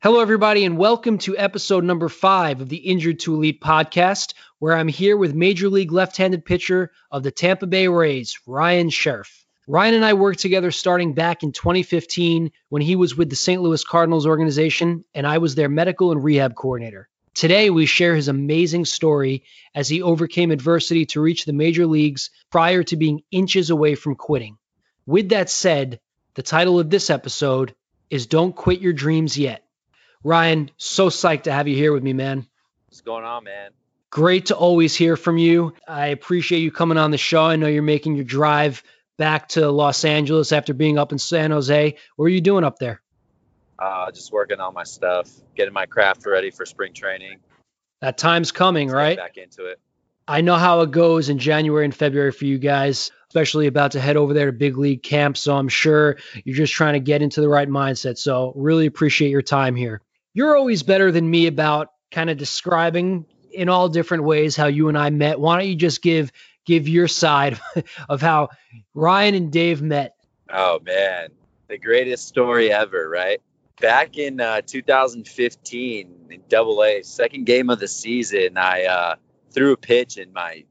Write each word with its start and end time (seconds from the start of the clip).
Hello, 0.00 0.20
everybody, 0.20 0.64
and 0.64 0.78
welcome 0.78 1.18
to 1.18 1.36
episode 1.36 1.82
number 1.82 2.08
five 2.08 2.60
of 2.60 2.68
the 2.68 2.76
Injured 2.76 3.18
to 3.18 3.34
Elite 3.34 3.60
podcast, 3.60 4.34
where 4.60 4.76
I'm 4.76 4.86
here 4.86 5.16
with 5.16 5.34
Major 5.34 5.68
League 5.68 5.90
left 5.90 6.16
handed 6.16 6.44
pitcher 6.44 6.92
of 7.10 7.24
the 7.24 7.32
Tampa 7.32 7.66
Bay 7.66 7.88
Rays, 7.88 8.38
Ryan 8.46 8.90
Sherriff. 8.90 9.44
Ryan 9.66 9.94
and 9.94 10.04
I 10.04 10.14
worked 10.14 10.38
together 10.38 10.70
starting 10.70 11.14
back 11.14 11.42
in 11.42 11.50
2015 11.50 12.52
when 12.68 12.80
he 12.80 12.94
was 12.94 13.16
with 13.16 13.28
the 13.28 13.34
St. 13.34 13.60
Louis 13.60 13.82
Cardinals 13.82 14.24
organization, 14.24 15.04
and 15.14 15.26
I 15.26 15.38
was 15.38 15.56
their 15.56 15.68
medical 15.68 16.12
and 16.12 16.22
rehab 16.22 16.54
coordinator. 16.54 17.08
Today, 17.34 17.68
we 17.68 17.84
share 17.84 18.14
his 18.14 18.28
amazing 18.28 18.84
story 18.84 19.42
as 19.74 19.88
he 19.88 20.02
overcame 20.02 20.52
adversity 20.52 21.06
to 21.06 21.20
reach 21.20 21.44
the 21.44 21.52
major 21.52 21.86
leagues 21.86 22.30
prior 22.52 22.84
to 22.84 22.96
being 22.96 23.24
inches 23.32 23.70
away 23.70 23.96
from 23.96 24.14
quitting. 24.14 24.58
With 25.06 25.30
that 25.30 25.50
said, 25.50 25.98
the 26.34 26.42
title 26.44 26.78
of 26.78 26.88
this 26.88 27.10
episode 27.10 27.74
is 28.10 28.28
Don't 28.28 28.54
Quit 28.54 28.80
Your 28.80 28.92
Dreams 28.92 29.36
Yet. 29.36 29.64
Ryan, 30.24 30.70
so 30.76 31.08
psyched 31.08 31.44
to 31.44 31.52
have 31.52 31.68
you 31.68 31.76
here 31.76 31.92
with 31.92 32.02
me, 32.02 32.12
man. 32.12 32.46
What's 32.88 33.00
going 33.02 33.24
on, 33.24 33.44
man? 33.44 33.70
Great 34.10 34.46
to 34.46 34.56
always 34.56 34.96
hear 34.96 35.16
from 35.16 35.38
you. 35.38 35.74
I 35.86 36.08
appreciate 36.08 36.60
you 36.60 36.72
coming 36.72 36.98
on 36.98 37.10
the 37.10 37.18
show. 37.18 37.44
I 37.44 37.56
know 37.56 37.66
you're 37.66 37.82
making 37.82 38.16
your 38.16 38.24
drive 38.24 38.82
back 39.18 39.48
to 39.48 39.70
Los 39.70 40.04
Angeles 40.04 40.50
after 40.50 40.72
being 40.74 40.98
up 40.98 41.12
in 41.12 41.18
San 41.18 41.50
Jose. 41.50 41.96
What 42.16 42.24
are 42.24 42.30
you 42.30 42.40
doing 42.40 42.64
up 42.64 42.78
there? 42.78 43.02
Uh, 43.78 44.10
just 44.10 44.32
working 44.32 44.60
on 44.60 44.74
my 44.74 44.84
stuff, 44.84 45.30
getting 45.54 45.74
my 45.74 45.86
craft 45.86 46.26
ready 46.26 46.50
for 46.50 46.66
spring 46.66 46.94
training. 46.94 47.38
That 48.00 48.18
time's 48.18 48.50
coming, 48.50 48.88
right? 48.88 49.16
Back 49.16 49.36
into 49.36 49.66
it. 49.66 49.78
I 50.26 50.40
know 50.40 50.56
how 50.56 50.80
it 50.80 50.90
goes 50.90 51.28
in 51.28 51.38
January 51.38 51.84
and 51.84 51.94
February 51.94 52.32
for 52.32 52.44
you 52.44 52.58
guys, 52.58 53.12
especially 53.28 53.66
about 53.66 53.92
to 53.92 54.00
head 54.00 54.16
over 54.16 54.34
there 54.34 54.46
to 54.46 54.52
big 54.52 54.76
league 54.78 55.02
camp. 55.02 55.36
So 55.36 55.56
I'm 55.56 55.68
sure 55.68 56.16
you're 56.44 56.56
just 56.56 56.72
trying 56.72 56.94
to 56.94 57.00
get 57.00 57.22
into 57.22 57.40
the 57.40 57.48
right 57.48 57.68
mindset. 57.68 58.18
So 58.18 58.52
really 58.56 58.86
appreciate 58.86 59.30
your 59.30 59.42
time 59.42 59.76
here 59.76 60.02
you're 60.38 60.56
always 60.56 60.84
better 60.84 61.10
than 61.10 61.28
me 61.28 61.48
about 61.48 61.90
kind 62.12 62.30
of 62.30 62.36
describing 62.36 63.26
in 63.50 63.68
all 63.68 63.88
different 63.88 64.22
ways 64.22 64.54
how 64.54 64.66
you 64.66 64.88
and 64.88 64.96
I 64.96 65.10
met. 65.10 65.40
Why 65.40 65.58
don't 65.58 65.68
you 65.68 65.74
just 65.74 66.00
give 66.00 66.30
give 66.64 66.86
your 66.86 67.08
side 67.08 67.58
of 68.08 68.22
how 68.22 68.50
Ryan 68.94 69.34
and 69.34 69.50
Dave 69.50 69.82
met? 69.82 70.14
Oh 70.48 70.78
man, 70.84 71.30
the 71.66 71.76
greatest 71.76 72.28
story 72.28 72.72
ever, 72.72 73.08
right? 73.08 73.42
Back 73.80 74.16
in 74.16 74.40
uh, 74.40 74.60
2015 74.64 76.26
in 76.30 76.42
Double 76.48 76.84
A, 76.84 77.02
second 77.02 77.44
game 77.44 77.68
of 77.68 77.80
the 77.80 77.88
season, 77.88 78.56
I 78.56 78.84
uh, 78.84 79.14
threw 79.50 79.72
a 79.72 79.76
pitch 79.76 80.18
and 80.18 80.32
my 80.32 80.62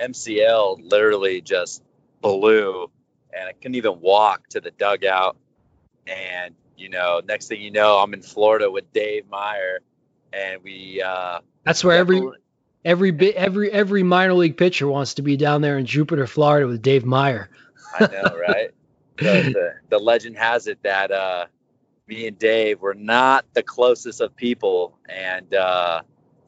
MCL 0.00 0.88
literally 0.88 1.40
just 1.40 1.82
blew, 2.20 2.92
and 3.36 3.48
I 3.48 3.54
couldn't 3.54 3.74
even 3.74 4.00
walk 4.00 4.46
to 4.50 4.60
the 4.60 4.70
dugout. 4.70 5.36
And 6.06 6.54
you 6.76 6.88
know, 6.88 7.20
next 7.26 7.48
thing 7.48 7.60
you 7.60 7.70
know, 7.70 7.98
I'm 7.98 8.14
in 8.14 8.22
Florida 8.22 8.70
with 8.70 8.92
Dave 8.92 9.28
Meyer, 9.28 9.80
and 10.32 10.62
we. 10.62 11.02
Uh, 11.02 11.40
That's 11.64 11.82
where 11.82 11.96
every 11.96 12.22
every 12.84 13.10
bit 13.10 13.34
every 13.34 13.70
every 13.70 14.02
minor 14.02 14.34
league 14.34 14.56
pitcher 14.56 14.86
wants 14.86 15.14
to 15.14 15.22
be 15.22 15.36
down 15.36 15.60
there 15.60 15.78
in 15.78 15.86
Jupiter, 15.86 16.26
Florida, 16.26 16.66
with 16.66 16.82
Dave 16.82 17.04
Meyer. 17.04 17.50
I 17.98 18.06
know, 18.06 18.38
right? 18.38 18.70
the, 19.16 19.74
the 19.88 19.98
legend 19.98 20.36
has 20.36 20.66
it 20.66 20.82
that 20.82 21.10
uh, 21.10 21.46
me 22.06 22.26
and 22.26 22.38
Dave 22.38 22.80
were 22.80 22.94
not 22.94 23.46
the 23.54 23.62
closest 23.62 24.20
of 24.20 24.36
people, 24.36 24.98
and 25.08 25.52
uh, 25.54 26.02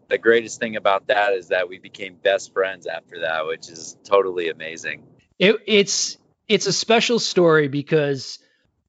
the 0.09 0.19
greatest 0.19 0.61
thing 0.61 0.77
about 0.77 1.07
that 1.09 1.33
is 1.33 1.49
that 1.49 1.69
we 1.69 1.79
became 1.79 2.17
best 2.23 2.53
friends 2.53 2.87
after 2.87 3.21
that, 3.21 3.47
which 3.47 3.69
is 3.69 3.97
totally 4.05 4.51
amazing. 4.51 5.05
It, 5.39 5.57
it's 5.67 6.19
it's 6.49 6.67
a 6.67 6.73
special 6.73 7.19
story 7.19 7.69
because 7.69 8.39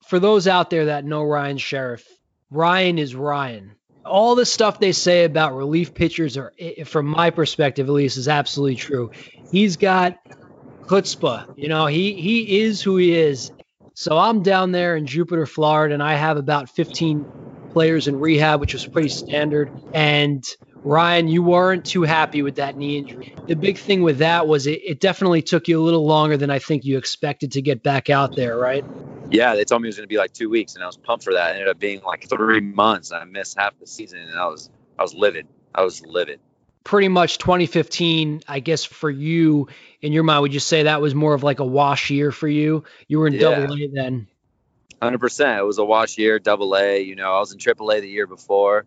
for 0.10 0.20
those 0.20 0.48
out 0.48 0.72
there 0.72 0.86
that 0.86 1.06
know 1.06 1.24
Ryan 1.24 1.58
Sherriff, 1.58 2.04
Ryan 2.50 2.98
is 2.98 3.14
Ryan. 3.14 3.76
All 4.04 4.34
the 4.34 4.46
stuff 4.46 4.80
they 4.80 4.92
say 4.92 5.24
about 5.24 5.56
relief 5.56 5.94
pitchers 5.94 6.36
are, 6.36 6.52
from 6.86 7.06
my 7.06 7.30
perspective 7.30 7.88
at 7.88 7.94
least, 7.94 8.18
is 8.18 8.28
absolutely 8.28 8.76
true. 8.76 9.12
He's 9.52 9.78
got 9.78 10.18
chutzpah. 10.88 11.54
You 11.58 11.70
know, 11.70 11.86
he 11.86 12.14
he 12.14 12.62
is 12.62 12.82
who 12.82 12.98
he 12.98 13.16
is. 13.16 13.52
So 13.94 14.18
I'm 14.18 14.42
down 14.42 14.72
there 14.72 14.96
in 14.96 15.06
Jupiter, 15.06 15.46
Florida, 15.46 15.94
and 15.94 16.02
I 16.02 16.16
have 16.16 16.38
about 16.38 16.70
15 16.70 17.70
players 17.72 18.08
in 18.08 18.20
rehab, 18.20 18.62
which 18.62 18.74
was 18.74 18.88
pretty 18.88 19.10
standard. 19.10 19.70
And 19.94 20.44
Ryan, 20.84 21.28
you 21.28 21.44
weren't 21.44 21.86
too 21.86 22.04
happy 22.04 22.42
with 22.42 22.56
that 22.56 22.78
knee 22.78 22.98
injury. 22.98 23.36
The 23.48 23.56
big 23.56 23.78
thing 23.78 24.02
with 24.02 24.20
that 24.20 24.48
was 24.48 24.66
it, 24.66 24.82
it 24.84 25.00
definitely 25.02 25.44
took 25.44 25.68
you 25.68 25.80
a 25.80 25.84
little 25.84 26.06
longer 26.06 26.38
than 26.38 26.50
I 26.50 26.58
think 26.58 26.86
you 26.86 26.98
expected 26.98 27.52
to 27.52 27.62
get 27.62 27.84
back 27.84 28.10
out 28.10 28.36
there, 28.36 28.58
right? 28.58 28.86
Yeah, 29.32 29.56
they 29.56 29.64
told 29.64 29.82
me 29.82 29.88
it 29.88 29.90
was 29.90 29.98
going 29.98 30.08
to 30.08 30.14
be 30.14 30.18
like 30.18 30.34
two 30.34 30.50
weeks, 30.50 30.76
and 30.76 30.84
I 30.84 30.88
was 30.88 30.98
pumped 30.98 31.24
for 31.24 31.34
that. 31.34 31.52
It 31.52 31.54
ended 31.54 31.68
up 31.68 31.80
being 31.80 32.02
like 32.02 32.28
three 32.28 32.62
months. 32.62 33.12
and 33.12 33.22
I 33.22 33.26
missed 33.26 33.58
half 33.58 33.78
the 33.80 33.88
season, 33.88 34.20
and 34.20 34.38
I 34.38 34.48
was 34.48 34.70
I 34.98 35.04
was 35.04 35.14
livid. 35.14 35.48
I 35.74 35.84
was 35.84 36.06
livid. 36.06 36.40
Pretty 36.84 37.10
much 37.10 37.38
2015, 37.38 38.42
I 38.48 38.60
guess 38.60 38.84
for 38.84 39.10
you 39.10 39.68
in 40.02 40.14
your 40.14 40.24
mind, 40.24 40.42
would 40.42 40.54
you 40.54 40.60
say 40.60 40.84
that 40.84 41.02
was 41.02 41.14
more 41.14 41.34
of 41.34 41.44
like 41.44 41.60
a 41.60 41.66
wash 41.66 42.10
year 42.10 42.32
for 42.32 42.48
you? 42.48 42.84
You 43.08 43.20
were 43.20 43.28
in 43.28 43.34
yeah. 43.34 43.42
Double 43.42 43.74
A 43.74 43.88
then. 43.88 44.28
Hundred 45.02 45.20
percent. 45.20 45.60
It 45.60 45.64
was 45.64 45.78
a 45.78 45.86
wash 45.86 46.18
year, 46.18 46.40
Double 46.40 46.76
A. 46.76 47.00
You 47.02 47.16
know, 47.16 47.34
I 47.34 47.40
was 47.40 47.54
in 47.54 47.60
Triple 47.60 47.92
A 47.92 48.00
the 48.00 48.10
year 48.10 48.28
before 48.28 48.86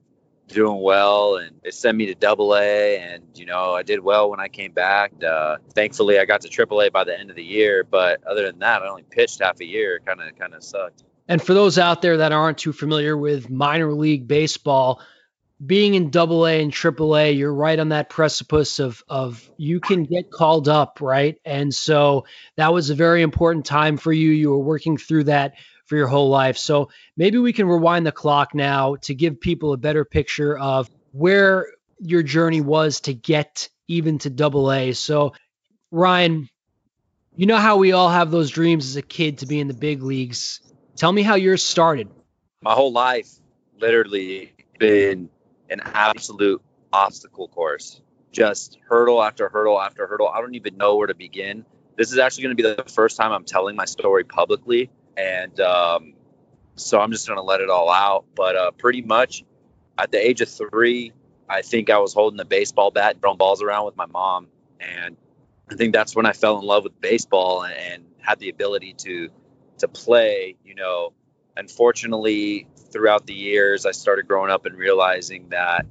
doing 0.52 0.80
well 0.80 1.36
and 1.36 1.60
they 1.62 1.70
sent 1.70 1.96
me 1.96 2.06
to 2.06 2.14
double 2.14 2.54
A 2.54 2.98
and 2.98 3.24
you 3.34 3.46
know 3.46 3.72
I 3.74 3.82
did 3.82 4.00
well 4.00 4.30
when 4.30 4.40
I 4.40 4.48
came 4.48 4.72
back. 4.72 5.12
Uh, 5.22 5.56
thankfully 5.74 6.18
I 6.18 6.24
got 6.24 6.42
to 6.42 6.48
triple 6.48 6.80
A 6.82 6.90
by 6.90 7.04
the 7.04 7.18
end 7.18 7.30
of 7.30 7.36
the 7.36 7.44
year 7.44 7.84
but 7.84 8.22
other 8.24 8.46
than 8.46 8.58
that 8.60 8.82
I 8.82 8.88
only 8.88 9.04
pitched 9.04 9.40
half 9.42 9.60
a 9.60 9.64
year. 9.64 10.00
Kind 10.04 10.20
of 10.20 10.38
kind 10.38 10.54
of 10.54 10.62
sucked. 10.62 11.04
And 11.28 11.42
for 11.42 11.54
those 11.54 11.78
out 11.78 12.02
there 12.02 12.18
that 12.18 12.32
aren't 12.32 12.58
too 12.58 12.72
familiar 12.72 13.16
with 13.16 13.50
minor 13.50 13.92
league 13.92 14.28
baseball 14.28 15.00
being 15.64 15.94
in 15.94 16.10
double 16.10 16.46
A 16.46 16.60
and 16.60 16.72
triple 16.72 17.16
A 17.16 17.30
you're 17.30 17.54
right 17.54 17.78
on 17.78 17.90
that 17.90 18.10
precipice 18.10 18.78
of 18.78 19.02
of 19.08 19.48
you 19.56 19.80
can 19.80 20.04
get 20.04 20.30
called 20.30 20.68
up 20.68 20.98
right? 21.00 21.38
And 21.44 21.74
so 21.74 22.26
that 22.56 22.72
was 22.72 22.90
a 22.90 22.94
very 22.94 23.22
important 23.22 23.64
time 23.64 23.96
for 23.96 24.12
you. 24.12 24.30
You 24.30 24.50
were 24.50 24.58
working 24.58 24.96
through 24.96 25.24
that 25.24 25.54
for 25.92 25.98
your 25.98 26.06
whole 26.06 26.30
life. 26.30 26.56
So 26.56 26.88
maybe 27.18 27.36
we 27.36 27.52
can 27.52 27.68
rewind 27.68 28.06
the 28.06 28.12
clock 28.12 28.54
now 28.54 28.96
to 29.02 29.14
give 29.14 29.38
people 29.38 29.74
a 29.74 29.76
better 29.76 30.06
picture 30.06 30.56
of 30.56 30.90
where 31.10 31.66
your 31.98 32.22
journey 32.22 32.62
was 32.62 33.00
to 33.02 33.12
get 33.12 33.68
even 33.88 34.16
to 34.20 34.30
double 34.30 34.72
A. 34.72 34.92
So, 34.92 35.34
Ryan, 35.90 36.48
you 37.36 37.44
know 37.44 37.58
how 37.58 37.76
we 37.76 37.92
all 37.92 38.08
have 38.08 38.30
those 38.30 38.48
dreams 38.48 38.86
as 38.86 38.96
a 38.96 39.02
kid 39.02 39.40
to 39.40 39.46
be 39.46 39.60
in 39.60 39.68
the 39.68 39.74
big 39.74 40.02
leagues. 40.02 40.62
Tell 40.96 41.12
me 41.12 41.20
how 41.20 41.34
yours 41.34 41.62
started. 41.62 42.08
My 42.62 42.72
whole 42.72 42.92
life, 42.92 43.28
literally, 43.78 44.54
been 44.78 45.28
an 45.68 45.82
absolute 45.84 46.62
obstacle 46.90 47.48
course. 47.48 48.00
Just 48.30 48.78
hurdle 48.88 49.22
after 49.22 49.50
hurdle 49.50 49.78
after 49.78 50.06
hurdle. 50.06 50.28
I 50.28 50.40
don't 50.40 50.54
even 50.54 50.78
know 50.78 50.96
where 50.96 51.08
to 51.08 51.14
begin. 51.14 51.66
This 51.98 52.12
is 52.12 52.16
actually 52.16 52.44
going 52.44 52.56
to 52.56 52.62
be 52.62 52.82
the 52.82 52.90
first 52.90 53.18
time 53.18 53.30
I'm 53.30 53.44
telling 53.44 53.76
my 53.76 53.84
story 53.84 54.24
publicly 54.24 54.88
and 55.16 55.58
um, 55.60 56.14
so 56.76 57.00
I'm 57.00 57.12
just 57.12 57.28
gonna 57.28 57.42
let 57.42 57.60
it 57.60 57.70
all 57.70 57.90
out. 57.90 58.24
But 58.34 58.56
uh, 58.56 58.70
pretty 58.72 59.02
much 59.02 59.44
at 59.98 60.10
the 60.10 60.24
age 60.24 60.40
of 60.40 60.48
three, 60.48 61.12
I 61.48 61.62
think 61.62 61.90
I 61.90 61.98
was 61.98 62.14
holding 62.14 62.40
a 62.40 62.44
baseball 62.44 62.90
bat, 62.90 63.12
and 63.12 63.20
throwing 63.20 63.38
balls 63.38 63.62
around 63.62 63.86
with 63.86 63.96
my 63.96 64.06
mom, 64.06 64.48
and 64.80 65.16
I 65.70 65.74
think 65.74 65.92
that's 65.92 66.14
when 66.14 66.26
I 66.26 66.32
fell 66.32 66.58
in 66.58 66.64
love 66.64 66.84
with 66.84 67.00
baseball 67.00 67.62
and, 67.62 67.74
and 67.74 68.04
had 68.18 68.38
the 68.38 68.48
ability 68.48 68.94
to 68.98 69.30
to 69.78 69.88
play. 69.88 70.56
You 70.64 70.74
know, 70.74 71.12
unfortunately, 71.56 72.66
throughout 72.90 73.26
the 73.26 73.34
years, 73.34 73.86
I 73.86 73.92
started 73.92 74.28
growing 74.28 74.50
up 74.50 74.66
and 74.66 74.76
realizing 74.76 75.48
that 75.50 75.86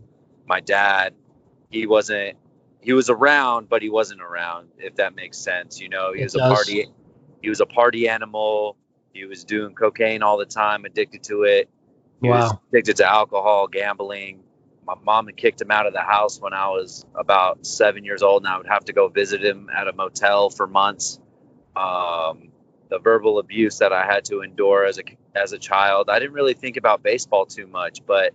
my 0.45 0.59
dad, 0.59 1.13
he 1.69 1.87
wasn't 1.87 2.37
he 2.81 2.93
was 2.93 3.09
around, 3.09 3.69
but 3.69 3.81
he 3.81 3.89
wasn't 3.89 4.21
around. 4.21 4.69
If 4.77 4.95
that 4.95 5.15
makes 5.15 5.37
sense, 5.37 5.79
you 5.79 5.89
know, 5.89 6.13
he 6.13 6.21
it 6.21 6.25
was 6.25 6.33
does. 6.33 6.41
a 6.41 6.53
party. 6.53 6.87
He 7.41 7.49
was 7.49 7.61
a 7.61 7.65
party 7.65 8.09
animal. 8.09 8.75
He 9.13 9.25
was 9.25 9.43
doing 9.43 9.75
cocaine 9.75 10.23
all 10.23 10.37
the 10.37 10.45
time, 10.45 10.85
addicted 10.85 11.23
to 11.23 11.43
it. 11.43 11.69
He 12.21 12.29
wow. 12.29 12.41
was 12.41 12.53
addicted 12.69 12.97
to 12.97 13.05
alcohol, 13.05 13.67
gambling. 13.67 14.43
My 14.85 14.95
mom 15.03 15.27
had 15.27 15.37
kicked 15.37 15.61
him 15.61 15.71
out 15.71 15.85
of 15.85 15.93
the 15.93 16.01
house 16.01 16.39
when 16.39 16.53
I 16.53 16.69
was 16.69 17.05
about 17.15 17.65
seven 17.65 18.03
years 18.03 18.23
old, 18.23 18.43
and 18.43 18.51
I 18.51 18.57
would 18.57 18.67
have 18.67 18.85
to 18.85 18.93
go 18.93 19.07
visit 19.07 19.43
him 19.43 19.69
at 19.75 19.87
a 19.87 19.93
motel 19.93 20.49
for 20.49 20.67
months. 20.67 21.19
Um, 21.75 22.49
the 22.89 22.99
verbal 22.99 23.39
abuse 23.39 23.79
that 23.79 23.93
I 23.93 24.05
had 24.05 24.25
to 24.25 24.41
endure 24.41 24.85
as 24.85 24.99
a 24.99 25.03
as 25.33 25.53
a 25.53 25.57
child, 25.57 26.09
I 26.09 26.19
didn't 26.19 26.33
really 26.33 26.53
think 26.53 26.75
about 26.75 27.01
baseball 27.01 27.45
too 27.45 27.65
much, 27.65 28.05
but 28.05 28.33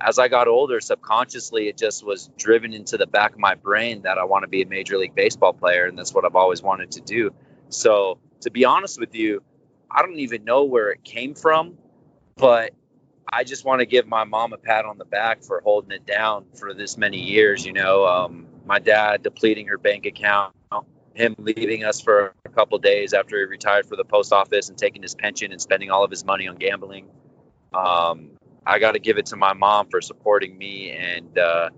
as 0.00 0.18
I 0.18 0.28
got 0.28 0.46
older, 0.46 0.80
subconsciously, 0.80 1.68
it 1.68 1.78
just 1.78 2.04
was 2.04 2.30
driven 2.36 2.74
into 2.74 2.98
the 2.98 3.06
back 3.06 3.32
of 3.32 3.38
my 3.38 3.54
brain 3.54 4.02
that 4.02 4.18
I 4.18 4.24
want 4.24 4.42
to 4.42 4.48
be 4.48 4.62
a 4.62 4.66
major 4.66 4.98
league 4.98 5.14
baseball 5.14 5.52
player, 5.52 5.86
and 5.86 5.98
that's 5.98 6.12
what 6.12 6.24
I've 6.24 6.36
always 6.36 6.62
wanted 6.62 6.92
to 6.92 7.00
do. 7.00 7.34
So, 7.70 8.18
to 8.42 8.50
be 8.50 8.64
honest 8.64 9.00
with 9.00 9.14
you, 9.14 9.42
I 9.90 10.02
don't 10.02 10.18
even 10.18 10.44
know 10.44 10.64
where 10.64 10.90
it 10.90 11.04
came 11.04 11.34
from, 11.34 11.78
but 12.36 12.72
I 13.32 13.44
just 13.44 13.64
want 13.64 13.80
to 13.80 13.86
give 13.86 14.06
my 14.06 14.24
mom 14.24 14.52
a 14.52 14.58
pat 14.58 14.84
on 14.84 14.98
the 14.98 15.04
back 15.04 15.42
for 15.42 15.60
holding 15.60 15.90
it 15.90 16.06
down 16.06 16.46
for 16.54 16.74
this 16.74 16.96
many 16.96 17.20
years. 17.20 17.64
You 17.64 17.72
know, 17.72 18.06
um, 18.06 18.46
my 18.64 18.78
dad 18.78 19.22
depleting 19.22 19.66
her 19.68 19.78
bank 19.78 20.06
account, 20.06 20.54
him 21.14 21.34
leaving 21.38 21.84
us 21.84 22.00
for 22.00 22.34
a 22.44 22.48
couple 22.50 22.78
days 22.78 23.14
after 23.14 23.38
he 23.38 23.44
retired 23.44 23.86
for 23.86 23.96
the 23.96 24.04
post 24.04 24.32
office 24.32 24.68
and 24.68 24.78
taking 24.78 25.02
his 25.02 25.14
pension 25.14 25.50
and 25.52 25.60
spending 25.60 25.90
all 25.90 26.04
of 26.04 26.10
his 26.10 26.24
money 26.24 26.46
on 26.46 26.56
gambling. 26.56 27.08
Um, 27.72 28.30
I 28.66 28.78
got 28.78 28.92
to 28.92 28.98
give 28.98 29.18
it 29.18 29.26
to 29.26 29.36
my 29.36 29.52
mom 29.54 29.88
for 29.88 30.00
supporting 30.00 30.56
me 30.56 30.90
and 30.90 31.38
uh, 31.38 31.70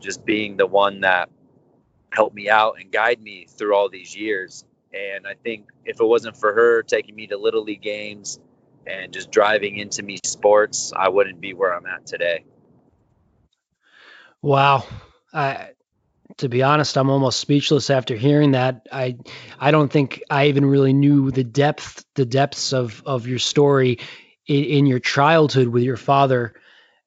just 0.00 0.24
being 0.24 0.56
the 0.56 0.66
one 0.66 1.00
that 1.00 1.28
helped 2.12 2.34
me 2.34 2.48
out 2.48 2.76
and 2.80 2.90
guide 2.90 3.20
me 3.20 3.46
through 3.48 3.74
all 3.74 3.88
these 3.88 4.16
years. 4.16 4.64
And 4.92 5.26
I 5.26 5.34
think 5.34 5.68
if 5.84 6.00
it 6.00 6.04
wasn't 6.04 6.36
for 6.36 6.52
her 6.52 6.82
taking 6.82 7.14
me 7.14 7.28
to 7.28 7.36
little 7.36 7.62
league 7.62 7.82
games 7.82 8.40
and 8.86 9.12
just 9.12 9.30
driving 9.30 9.76
into 9.76 10.02
me 10.02 10.18
sports, 10.24 10.92
I 10.96 11.08
wouldn't 11.08 11.40
be 11.40 11.54
where 11.54 11.74
I'm 11.74 11.86
at 11.86 12.06
today. 12.06 12.44
Wow. 14.42 14.84
I, 15.32 15.70
to 16.38 16.48
be 16.48 16.62
honest, 16.62 16.96
I'm 16.96 17.10
almost 17.10 17.40
speechless 17.40 17.90
after 17.90 18.16
hearing 18.16 18.52
that. 18.52 18.88
I 18.90 19.18
I 19.58 19.70
don't 19.70 19.92
think 19.92 20.22
I 20.30 20.46
even 20.46 20.66
really 20.66 20.92
knew 20.92 21.30
the 21.30 21.44
depth 21.44 22.04
the 22.14 22.24
depths 22.24 22.72
of 22.72 23.02
of 23.04 23.26
your 23.26 23.38
story 23.38 23.98
in, 24.46 24.64
in 24.64 24.86
your 24.86 25.00
childhood 25.00 25.68
with 25.68 25.82
your 25.82 25.96
father. 25.96 26.54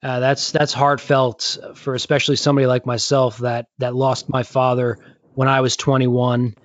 Uh, 0.02 0.20
that's 0.20 0.52
that's 0.52 0.74
heartfelt 0.74 1.58
for 1.76 1.96
especially 1.96 2.36
somebody 2.36 2.68
like 2.68 2.86
myself 2.86 3.40
that 3.40 3.68
that 3.80 3.96
lost 3.96 4.30
my 4.30 4.44
father 4.44 4.98
when 5.34 5.48
I 5.48 5.62
was 5.62 5.78
21. 5.78 6.56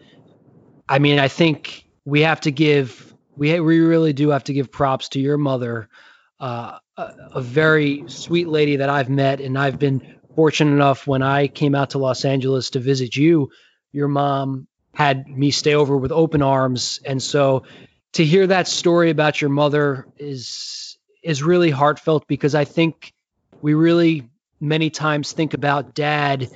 I 0.89 0.99
mean, 0.99 1.19
I 1.19 1.29
think 1.29 1.85
we 2.05 2.23
have 2.23 2.41
to 2.43 2.51
give 2.51 3.15
we 3.37 3.59
we 3.61 3.81
really 3.81 4.13
do 4.13 4.31
have 4.31 4.45
to 4.45 4.53
give 4.53 4.71
props 4.73 5.11
to 5.11 5.21
your 5.21 5.39
mother, 5.39 5.89
uh, 6.41 6.79
a, 6.97 7.15
a 7.35 7.41
very 7.41 8.05
sweet 8.09 8.49
lady 8.49 8.77
that 8.77 8.89
I've 8.89 9.09
met, 9.09 9.41
and 9.41 9.57
I've 9.57 9.79
been 9.79 10.19
fortunate 10.35 10.73
enough 10.73 11.07
when 11.07 11.23
I 11.23 11.49
came 11.49 11.75
out 11.75 11.91
to 11.91 11.99
Los 11.99 12.25
Angeles 12.25 12.71
to 12.71 12.81
visit 12.81 13.17
you, 13.17 13.51
your 13.93 14.09
mom 14.09 14.67
had 14.95 15.29
me 15.29 15.51
stay 15.51 15.75
over 15.75 15.97
with 15.97 16.13
open 16.13 16.43
arms. 16.43 17.01
And 17.05 17.23
so 17.23 17.65
to 18.13 18.25
hear 18.25 18.47
that 18.47 18.67
story 18.67 19.11
about 19.11 19.41
your 19.41 19.51
mother 19.51 20.09
is 20.17 20.99
is 21.23 21.43
really 21.43 21.71
heartfelt 21.71 22.27
because 22.27 22.55
I 22.55 22.65
think 22.65 23.13
we 23.61 23.75
really 23.75 24.29
many 24.61 24.91
times 24.91 25.33
think 25.33 25.55
about 25.55 25.95
dad 25.95 26.49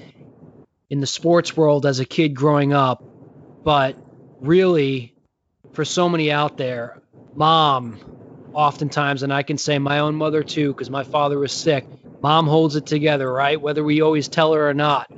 in 0.90 1.00
the 1.00 1.06
sports 1.06 1.56
world 1.56 1.86
as 1.86 2.00
a 2.00 2.04
kid 2.04 2.34
growing 2.34 2.72
up, 2.72 3.04
but 3.64 3.96
really 4.42 5.14
for 5.72 5.84
so 5.84 6.08
many 6.08 6.30
out 6.30 6.58
there, 6.58 7.00
mom 7.34 7.98
oftentimes 8.52 9.22
and 9.22 9.32
I 9.32 9.42
can 9.42 9.56
say 9.56 9.78
my 9.78 10.00
own 10.00 10.14
mother 10.14 10.42
too 10.42 10.72
because 10.72 10.90
my 10.90 11.04
father 11.04 11.38
was 11.38 11.52
sick 11.52 11.86
mom 12.22 12.46
holds 12.46 12.76
it 12.76 12.86
together, 12.86 13.30
right? 13.30 13.60
Whether 13.60 13.82
we 13.84 14.00
always 14.00 14.28
tell 14.28 14.54
her 14.54 14.68
or 14.68 14.74
not. 14.74 15.12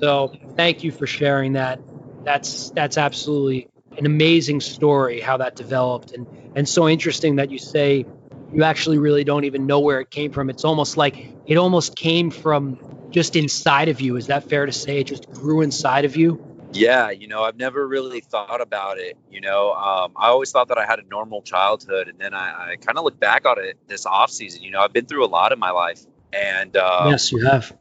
So 0.00 0.32
thank 0.56 0.84
you 0.84 0.92
for 0.92 1.06
sharing 1.06 1.54
that. 1.54 1.80
That's 2.22 2.70
that's 2.70 2.98
absolutely 2.98 3.68
an 3.96 4.06
amazing 4.06 4.60
story 4.60 5.20
how 5.20 5.38
that 5.38 5.56
developed 5.56 6.12
and 6.12 6.26
and 6.54 6.68
so 6.68 6.88
interesting 6.88 7.36
that 7.36 7.50
you 7.50 7.58
say 7.58 8.04
you 8.52 8.62
actually 8.62 8.98
really 8.98 9.24
don't 9.24 9.44
even 9.44 9.66
know 9.66 9.80
where 9.80 10.00
it 10.00 10.10
came 10.10 10.32
from. 10.32 10.50
It's 10.50 10.64
almost 10.64 10.96
like 10.96 11.16
it 11.46 11.56
almost 11.56 11.96
came 11.96 12.30
from 12.30 12.78
just 13.10 13.36
inside 13.36 13.88
of 13.88 14.00
you. 14.00 14.16
Is 14.16 14.26
that 14.26 14.48
fair 14.48 14.66
to 14.66 14.72
say? 14.72 14.98
It 14.98 15.04
just 15.04 15.30
grew 15.30 15.62
inside 15.62 16.04
of 16.04 16.16
you? 16.16 16.44
Yeah, 16.72 17.10
you 17.10 17.26
know, 17.26 17.42
I've 17.42 17.56
never 17.56 17.86
really 17.86 18.20
thought 18.20 18.60
about 18.60 18.98
it. 18.98 19.16
You 19.30 19.40
know, 19.40 19.72
um, 19.72 20.12
I 20.16 20.28
always 20.28 20.52
thought 20.52 20.68
that 20.68 20.78
I 20.78 20.86
had 20.86 20.98
a 20.98 21.02
normal 21.02 21.42
childhood, 21.42 22.08
and 22.08 22.18
then 22.18 22.32
I, 22.32 22.72
I 22.72 22.76
kind 22.76 22.96
of 22.96 23.04
look 23.04 23.18
back 23.18 23.46
on 23.46 23.58
it 23.58 23.76
this 23.88 24.06
off 24.06 24.30
season. 24.30 24.62
You 24.62 24.70
know, 24.70 24.80
I've 24.80 24.92
been 24.92 25.06
through 25.06 25.24
a 25.24 25.28
lot 25.28 25.52
in 25.52 25.58
my 25.58 25.70
life, 25.70 26.00
and 26.32 26.76
um, 26.76 27.10
yes, 27.10 27.32
you 27.32 27.44
have. 27.44 27.76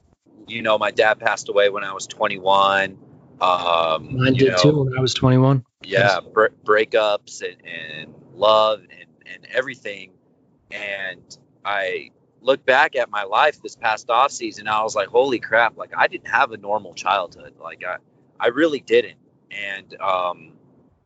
You 0.48 0.64
know, 0.64 0.78
my 0.78 0.92
dad 0.92 1.20
passed 1.20 1.50
away 1.50 1.70
when 1.70 1.84
I 1.84 1.94
was 1.94 2.08
21. 2.08 2.98
Um, 3.40 4.18
Mine 4.18 4.34
did 4.34 4.52
know, 4.52 4.58
too 4.58 4.84
when 4.84 4.98
I 4.98 5.02
was 5.02 5.14
21. 5.14 5.64
Yeah, 5.84 6.00
yes. 6.00 6.20
bre- 6.34 6.48
breakups 6.64 7.42
and, 7.42 7.58
and 7.66 8.16
love 8.34 8.82
and, 8.82 9.06
and 9.28 9.48
everything. 9.54 10.12
And 10.72 11.38
I 11.64 12.12
look 12.42 12.66
back 12.66 12.96
at 12.96 13.10
my 13.10 13.24
life 13.24 13.62
this 13.62 13.76
past 13.76 14.10
off 14.10 14.32
season, 14.32 14.68
I 14.68 14.84
was 14.84 14.96
like, 14.96 15.08
holy 15.08 15.40
crap! 15.40 15.78
Like 15.78 15.92
I 15.96 16.08
didn't 16.08 16.30
have 16.30 16.52
a 16.52 16.58
normal 16.58 16.94
childhood. 16.94 17.54
Like 17.60 17.84
I, 17.86 17.98
I 18.40 18.48
really 18.48 18.80
didn't. 18.80 19.18
And 19.52 20.00
um, 20.02 20.54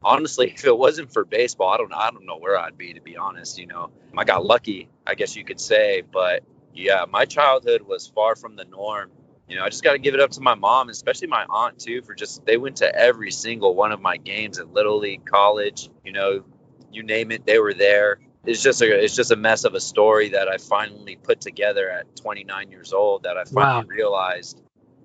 honestly, 0.02 0.52
if 0.56 0.66
it 0.66 0.78
wasn't 0.78 1.14
for 1.14 1.26
baseball, 1.26 1.70
I 1.70 1.78
don't, 1.78 1.94
I 1.94 2.12
don't 2.12 2.26
know 2.26 2.38
where 2.38 2.58
I'd 2.58 2.78
be. 2.78 2.94
To 2.94 3.02
be 3.02 3.18
honest, 3.18 3.58
you 3.58 3.68
know, 3.68 3.92
I 4.18 4.24
got 4.24 4.46
lucky, 4.46 4.90
I 5.06 5.16
guess 5.16 5.36
you 5.36 5.44
could 5.44 5.60
say, 5.60 6.02
but 6.02 6.44
yeah, 6.74 7.06
my 7.10 7.26
childhood 7.26 7.82
was 7.84 8.08
far 8.08 8.36
from 8.36 8.56
the 8.56 8.66
norm. 8.66 9.12
You 9.48 9.58
know, 9.58 9.66
I 9.66 9.70
just 9.70 9.84
got 9.84 9.92
to 9.92 10.00
give 10.00 10.14
it 10.14 10.20
up 10.20 10.32
to 10.32 10.42
my 10.42 10.56
mom, 10.56 10.90
especially 10.90 11.28
my 11.28 11.46
aunt 11.50 11.80
too, 11.80 12.02
for 12.02 12.16
just 12.16 12.46
they 12.46 12.58
went 12.58 12.78
to 12.78 12.96
every 12.96 13.32
single 13.32 13.76
one 13.76 13.92
of 13.92 14.02
my 14.02 14.18
games 14.18 14.58
at 14.58 14.72
Little 14.72 15.00
League, 15.00 15.26
college. 15.26 15.90
You 16.04 16.14
know, 16.14 16.46
you 16.92 17.04
name 17.04 17.32
it, 17.32 17.46
they 17.46 17.60
were 17.60 17.74
there. 17.74 18.20
It's 18.46 18.64
just 18.64 18.82
a 18.82 19.04
it's 19.04 19.16
just 19.16 19.32
a 19.32 19.36
mess 19.36 19.64
of 19.64 19.74
a 19.74 19.80
story 19.80 20.30
that 20.30 20.48
I 20.48 20.58
finally 20.58 21.16
put 21.16 21.42
together 21.42 21.90
at 21.90 22.16
29 22.16 22.72
years 22.72 22.94
old. 22.94 23.24
That 23.24 23.38
I 23.38 23.44
finally 23.44 23.86
wow. 23.86 23.96
realized 23.96 24.62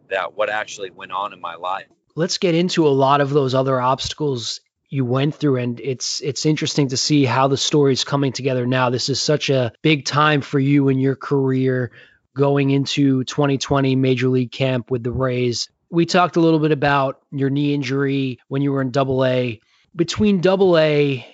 that 0.09 0.35
what 0.35 0.51
actually 0.51 0.91
went 0.91 1.13
on 1.13 1.33
in 1.33 1.41
my 1.41 1.57
life. 1.57 1.87
Let's 2.19 2.39
get 2.39 2.57
into 2.57 2.89
a 2.89 2.91
lot 2.91 3.21
of 3.21 3.31
those 3.31 3.55
other 3.55 3.81
obstacles 3.81 4.61
you 4.91 5.05
went 5.05 5.37
through 5.37 5.59
and 5.59 5.79
it's 5.79 6.21
it's 6.21 6.47
interesting 6.47 6.89
to 6.89 6.97
see 6.97 7.25
how 7.25 7.47
the 7.47 7.57
story 7.57 7.93
is 7.93 8.03
coming 8.03 8.33
together 8.33 8.67
now. 8.67 8.91
This 8.91 9.09
is 9.09 9.23
such 9.23 9.51
a 9.51 9.73
big 9.83 10.05
time 10.05 10.41
for 10.41 10.59
you 10.59 10.89
in 10.89 10.99
your 10.99 11.15
career 11.15 11.93
going 12.37 12.71
into 12.71 13.23
2020 13.23 13.95
major 13.95 14.27
league 14.27 14.51
camp 14.51 14.91
with 14.91 15.05
the 15.05 15.13
rays. 15.13 15.69
We 15.91 16.07
talked 16.07 16.35
a 16.35 16.41
little 16.41 16.59
bit 16.59 16.73
about 16.73 17.23
your 17.31 17.51
knee 17.51 17.73
injury 17.73 18.41
when 18.49 18.63
you 18.63 18.73
were 18.73 18.83
in 18.83 18.91
double 18.91 19.25
a. 19.25 19.61
Between 19.95 20.41
double 20.41 20.77
a 20.77 21.25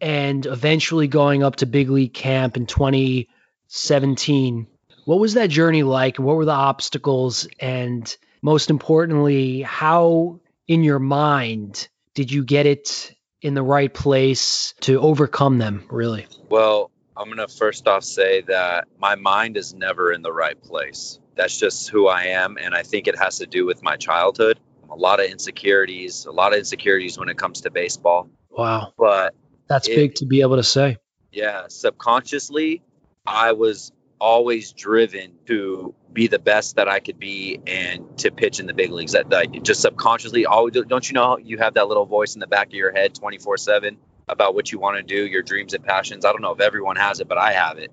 and 0.00 0.46
eventually 0.46 1.06
going 1.06 1.42
up 1.42 1.56
to 1.56 1.66
big 1.66 1.90
league 1.90 2.14
camp 2.14 2.56
in 2.56 2.64
2017 2.64 4.68
what 5.04 5.18
was 5.18 5.34
that 5.34 5.50
journey 5.50 5.82
like? 5.82 6.18
What 6.18 6.36
were 6.36 6.44
the 6.44 6.52
obstacles? 6.52 7.48
And 7.58 8.16
most 8.42 8.70
importantly 8.70 9.62
how 9.62 10.40
in 10.66 10.84
your 10.84 10.98
mind 10.98 11.88
did 12.14 12.32
you 12.32 12.44
get 12.44 12.66
it 12.66 13.12
in 13.42 13.54
the 13.54 13.62
right 13.62 13.92
place 13.92 14.74
to 14.80 15.00
overcome 15.00 15.58
them, 15.58 15.86
really? 15.90 16.26
Well, 16.48 16.90
I'm 17.16 17.26
going 17.26 17.38
to 17.38 17.48
first 17.48 17.88
off 17.88 18.04
say 18.04 18.42
that 18.42 18.88
my 18.98 19.14
mind 19.14 19.56
is 19.56 19.74
never 19.74 20.12
in 20.12 20.22
the 20.22 20.32
right 20.32 20.60
place. 20.60 21.18
That's 21.36 21.58
just 21.58 21.88
who 21.88 22.06
I 22.06 22.24
am. 22.24 22.58
And 22.60 22.74
I 22.74 22.82
think 22.82 23.08
it 23.08 23.18
has 23.18 23.38
to 23.38 23.46
do 23.46 23.66
with 23.66 23.82
my 23.82 23.96
childhood. 23.96 24.58
A 24.90 24.96
lot 24.96 25.20
of 25.20 25.26
insecurities, 25.26 26.26
a 26.26 26.32
lot 26.32 26.52
of 26.52 26.58
insecurities 26.58 27.18
when 27.18 27.28
it 27.28 27.38
comes 27.38 27.62
to 27.62 27.70
baseball. 27.70 28.28
Wow. 28.50 28.92
But 28.98 29.34
that's 29.68 29.88
it, 29.88 29.96
big 29.96 30.14
to 30.16 30.26
be 30.26 30.40
able 30.40 30.56
to 30.56 30.62
say. 30.62 30.96
Yeah. 31.30 31.66
Subconsciously, 31.68 32.82
I 33.26 33.52
was 33.52 33.92
always 34.20 34.72
driven 34.72 35.32
to 35.46 35.94
be 36.12 36.26
the 36.26 36.38
best 36.38 36.76
that 36.76 36.88
I 36.88 37.00
could 37.00 37.18
be 37.18 37.60
and 37.66 38.18
to 38.18 38.30
pitch 38.30 38.60
in 38.60 38.66
the 38.66 38.74
big 38.74 38.90
leagues. 38.90 39.12
That, 39.12 39.30
that 39.30 39.62
just 39.62 39.80
subconsciously, 39.80 40.46
always 40.46 40.74
don't 40.74 41.08
you 41.08 41.14
know 41.14 41.38
you 41.38 41.58
have 41.58 41.74
that 41.74 41.88
little 41.88 42.06
voice 42.06 42.34
in 42.34 42.40
the 42.40 42.46
back 42.46 42.68
of 42.68 42.74
your 42.74 42.92
head 42.92 43.14
24 43.14 43.56
seven 43.56 43.96
about 44.28 44.54
what 44.54 44.70
you 44.70 44.78
want 44.78 44.96
to 44.96 45.02
do, 45.02 45.26
your 45.26 45.42
dreams 45.42 45.74
and 45.74 45.84
passions. 45.84 46.24
I 46.24 46.32
don't 46.32 46.42
know 46.42 46.52
if 46.52 46.60
everyone 46.60 46.96
has 46.96 47.20
it, 47.20 47.28
but 47.28 47.38
I 47.38 47.52
have 47.52 47.78
it, 47.78 47.90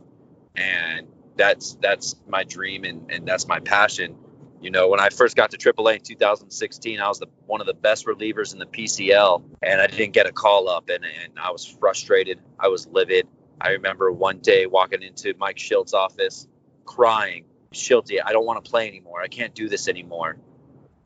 and 0.56 1.08
that's 1.36 1.75
that's 1.82 2.16
my 2.28 2.44
dream 2.44 2.84
and 2.84 3.10
and 3.12 3.28
that's 3.28 3.48
my 3.48 3.60
passion. 3.60 4.18
You 4.60 4.72
know, 4.72 4.90
when 4.90 5.00
I 5.00 5.10
first 5.10 5.36
got 5.36 5.51
to 5.51 5.58
AAA 5.58 5.98
in 5.98 6.01
2016, 6.01 7.00
I 7.00 7.08
was 7.08 7.20
the 7.20 7.28
one 7.46 7.62
of 7.62 7.68
the 7.68 7.75
best 7.75 8.06
relievers 8.08 8.54
in 8.54 8.60
the 8.60 8.66
PCL, 8.66 9.44
and 9.62 9.80
I 9.80 9.88
didn't 9.88 10.13
get 10.13 10.25
a 10.25 10.32
call 10.32 10.68
up, 10.68 10.90
and 10.90 11.06
and 11.06 11.40
I 11.40 11.51
was 11.51 11.66
frustrated. 11.66 12.40
I 12.60 12.68
was 12.68 12.88
livid. 12.88 13.28
I 13.60 13.70
remember 13.72 14.12
one 14.12 14.40
day 14.40 14.66
walking 14.66 15.02
into 15.02 15.34
Mike 15.38 15.58
Shildt's 15.58 15.94
office, 15.94 16.48
crying 16.86 17.46
Shilty, 17.74 18.20
I 18.24 18.32
don't 18.32 18.46
want 18.46 18.64
to 18.64 18.70
play 18.70 18.88
anymore. 18.88 19.22
I 19.22 19.28
can't 19.28 19.54
do 19.54 19.70
this 19.70 19.88
anymore. 19.88 20.38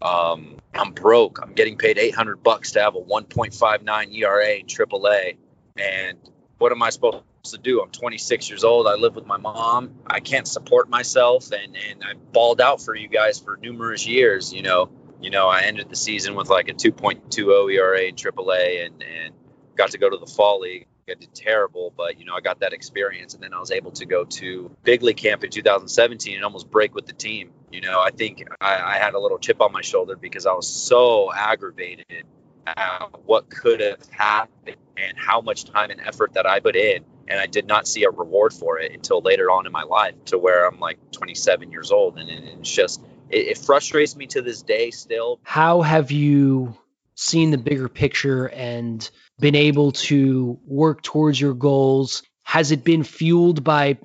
Um, 0.01 0.58
I'm 0.74 0.93
broke. 0.93 1.39
I'm 1.41 1.53
getting 1.53 1.77
paid 1.77 1.98
800 1.98 2.43
bucks 2.43 2.72
to 2.72 2.81
have 2.81 2.96
a 2.96 3.01
1.59 3.01 4.15
ERA 4.15 4.50
in 4.55 4.65
AAA. 4.65 5.38
And 5.77 6.17
what 6.58 6.72
am 6.72 6.81
I 6.81 6.89
supposed 6.89 7.24
to 7.46 7.58
do? 7.58 7.81
I'm 7.81 7.89
26 7.89 8.50
years 8.50 8.63
old. 8.63 8.88
I 8.88 8.96
live 8.96 9.15
with 9.15 9.25
my 9.25 9.38
mom. 9.38 9.96
I 10.05 10.20
can't 10.20 10.48
support 10.48 10.89
myself, 10.89 11.51
and 11.51 11.75
and 11.75 12.03
I 12.03 12.13
balled 12.13 12.62
out 12.62 12.81
for 12.81 12.96
you 12.96 13.08
guys 13.08 13.39
for 13.39 13.58
numerous 13.58 14.05
years. 14.05 14.53
You 14.53 14.62
know, 14.62 14.89
you 15.20 15.29
know, 15.29 15.48
I 15.48 15.62
ended 15.62 15.89
the 15.89 15.96
season 15.96 16.36
with 16.36 16.50
like 16.50 16.70
a 16.70 16.74
2.20 16.74 17.74
ERA 17.74 18.01
in 18.01 18.15
AAA, 18.15 18.86
and 18.86 19.03
and 19.03 19.34
got 19.75 19.91
to 19.91 19.98
go 19.98 20.10
to 20.10 20.17
the 20.17 20.27
fall 20.27 20.60
league. 20.60 20.86
I 21.12 21.15
did 21.15 21.34
terrible, 21.34 21.94
but 21.96 22.20
you 22.20 22.25
know, 22.25 22.34
I 22.34 22.41
got 22.41 22.60
that 22.62 22.74
experience, 22.74 23.34
and 23.34 23.44
then 23.44 23.53
I 23.53 23.60
was 23.60 23.72
able 23.72 23.91
to 23.91 24.06
go 24.06 24.25
to 24.25 24.75
big 24.84 25.03
league 25.03 25.18
camp 25.18 25.44
in 25.44 25.50
2017 25.50 26.36
and 26.36 26.44
almost 26.44 26.70
break 26.72 26.96
with 26.96 27.06
the 27.06 27.13
team. 27.13 27.51
You 27.72 27.82
know, 27.82 28.00
I 28.01 28.12
think 28.12 28.44
I, 28.60 28.75
I 28.75 28.98
had 28.98 29.13
a 29.13 29.20
little 29.20 29.38
chip 29.38 29.62
on 29.62 29.72
my 29.72 29.82
shoulder 29.82 30.15
because 30.15 30.46
I 30.46 30.53
was 30.53 30.68
so 30.68 31.32
aggravated 31.34 32.25
at 32.65 33.10
what 33.25 33.50
could 33.50 33.80
have 33.80 34.08
happened 34.10 34.77
and 34.98 35.18
how 35.18 35.41
much 35.41 35.65
time 35.65 35.89
and 35.89 36.00
effort 36.01 36.34
that 36.34 36.46
I 36.46 36.60
put 36.60 36.75
in, 36.75 37.03
and 37.27 37.39
I 37.39 37.48
did 37.48 37.65
not 37.68 37.88
see 37.88 38.03
a 38.03 38.10
reward 38.10 38.53
for 38.53 38.80
it 38.80 38.91
until 38.94 39.22
later 39.22 39.51
on 39.51 39.65
in 39.65 39.72
my 39.72 39.84
life, 39.84 40.15
to 40.25 40.38
where 40.38 40.65
I'm 40.65 40.80
like 40.80 41.00
27 41.12 41.72
years 41.72 41.91
old, 41.91 42.18
and 42.18 42.30
it's 42.30 42.72
just 42.72 43.01
it, 43.30 43.48
it 43.48 43.58
frustrates 43.58 44.15
me 44.15 44.27
to 44.27 44.41
this 44.41 44.62
day 44.62 44.91
still. 44.91 45.39
How 45.44 45.82
have 45.82 46.12
you 46.12 46.77
seen 47.21 47.51
the 47.51 47.57
bigger 47.57 47.87
picture 47.87 48.47
and 48.47 49.09
been 49.39 49.55
able 49.55 49.91
to 49.91 50.59
work 50.65 51.01
towards 51.03 51.39
your 51.39 51.53
goals? 51.53 52.23
Has 52.43 52.71
it 52.71 52.83
been 52.83 53.03
fueled 53.03 53.63
by 53.63 53.97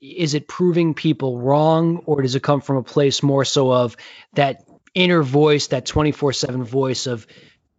is 0.00 0.32
it 0.32 0.48
proving 0.48 0.94
people 0.94 1.38
wrong 1.38 1.98
or 2.06 2.22
does 2.22 2.34
it 2.34 2.42
come 2.42 2.62
from 2.62 2.78
a 2.78 2.82
place 2.82 3.22
more 3.22 3.44
so 3.44 3.70
of 3.70 3.96
that 4.32 4.64
inner 4.94 5.22
voice, 5.22 5.66
that 5.68 5.84
24 5.84 6.32
7 6.32 6.64
voice 6.64 7.06
of 7.06 7.26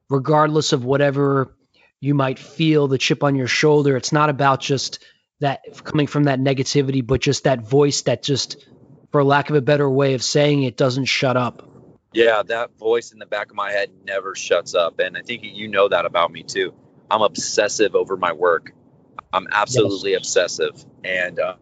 regardless 0.09 0.71
of 0.71 0.85
whatever 0.85 1.55
you 1.99 2.13
might 2.13 2.37
feel, 2.37 2.87
the 2.87 2.97
chip 2.97 3.23
on 3.23 3.35
your 3.35 3.47
shoulder, 3.47 3.95
it's 3.95 4.11
not 4.11 4.29
about 4.29 4.59
just 4.59 4.99
that 5.39 5.61
coming 5.83 6.07
from 6.07 6.25
that 6.25 6.39
negativity, 6.39 7.05
but 7.05 7.21
just 7.21 7.45
that 7.45 7.61
voice 7.61 8.03
that 8.03 8.21
just, 8.21 8.67
for 9.11 9.23
lack 9.23 9.49
of 9.49 9.55
a 9.55 9.61
better 9.61 9.89
way 9.89 10.13
of 10.13 10.21
saying 10.21 10.63
it, 10.63 10.77
doesn't 10.77 11.05
shut 11.05 11.37
up. 11.37 11.70
Yeah, 12.13 12.43
that 12.43 12.77
voice 12.77 13.11
in 13.11 13.19
the 13.19 13.25
back 13.25 13.49
of 13.49 13.55
my 13.55 13.71
head 13.71 13.89
never 14.03 14.35
shuts 14.35 14.75
up. 14.75 14.99
And 14.99 15.17
I 15.17 15.21
think 15.21 15.43
you 15.43 15.67
know 15.69 15.87
that 15.87 16.05
about 16.05 16.31
me 16.31 16.43
too. 16.43 16.73
I'm 17.09 17.21
obsessive 17.21 17.95
over 17.95 18.17
my 18.17 18.33
work. 18.33 18.73
I'm 19.31 19.47
absolutely 19.51 20.11
yes. 20.11 20.19
obsessive. 20.19 20.85
And 21.03 21.39
uh, 21.39 21.55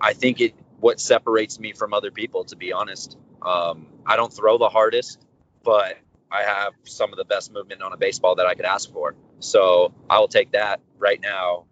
I 0.00 0.14
think 0.14 0.40
it 0.40 0.54
what 0.80 1.00
separates 1.00 1.58
me 1.58 1.72
from 1.72 1.92
other 1.92 2.10
people, 2.10 2.44
to 2.44 2.56
be 2.56 2.72
honest. 2.72 3.16
Um, 3.42 3.86
I 4.06 4.16
don't 4.16 4.32
throw 4.32 4.58
the 4.58 4.68
hardest, 4.68 5.24
but 5.64 5.98
I 6.30 6.42
have 6.42 6.72
some 6.84 7.12
of 7.12 7.18
the 7.18 7.24
best 7.24 7.52
movement 7.52 7.82
on 7.82 7.92
a 7.92 7.96
baseball 7.96 8.36
that 8.36 8.46
I 8.46 8.54
could 8.54 8.64
ask 8.64 8.92
for. 8.92 9.14
So 9.40 9.92
I 10.08 10.18
will 10.18 10.28
take 10.28 10.52
that 10.52 10.80
right 10.98 11.20
now. 11.20 11.64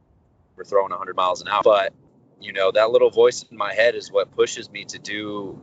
We're 0.57 0.65
throwing 0.65 0.91
100 0.91 1.15
miles 1.17 1.43
an 1.43 1.49
hour, 1.49 1.63
but 1.63 1.93
you 2.41 2.53
know 2.53 2.71
that 2.73 2.91
little 2.91 3.11
voice 3.11 3.45
in 3.51 3.57
my 3.57 3.75
head 3.75 3.95
is 3.95 4.11
what 4.11 4.35
pushes 4.35 4.71
me 4.71 4.85
to 4.87 4.99
do 4.99 5.61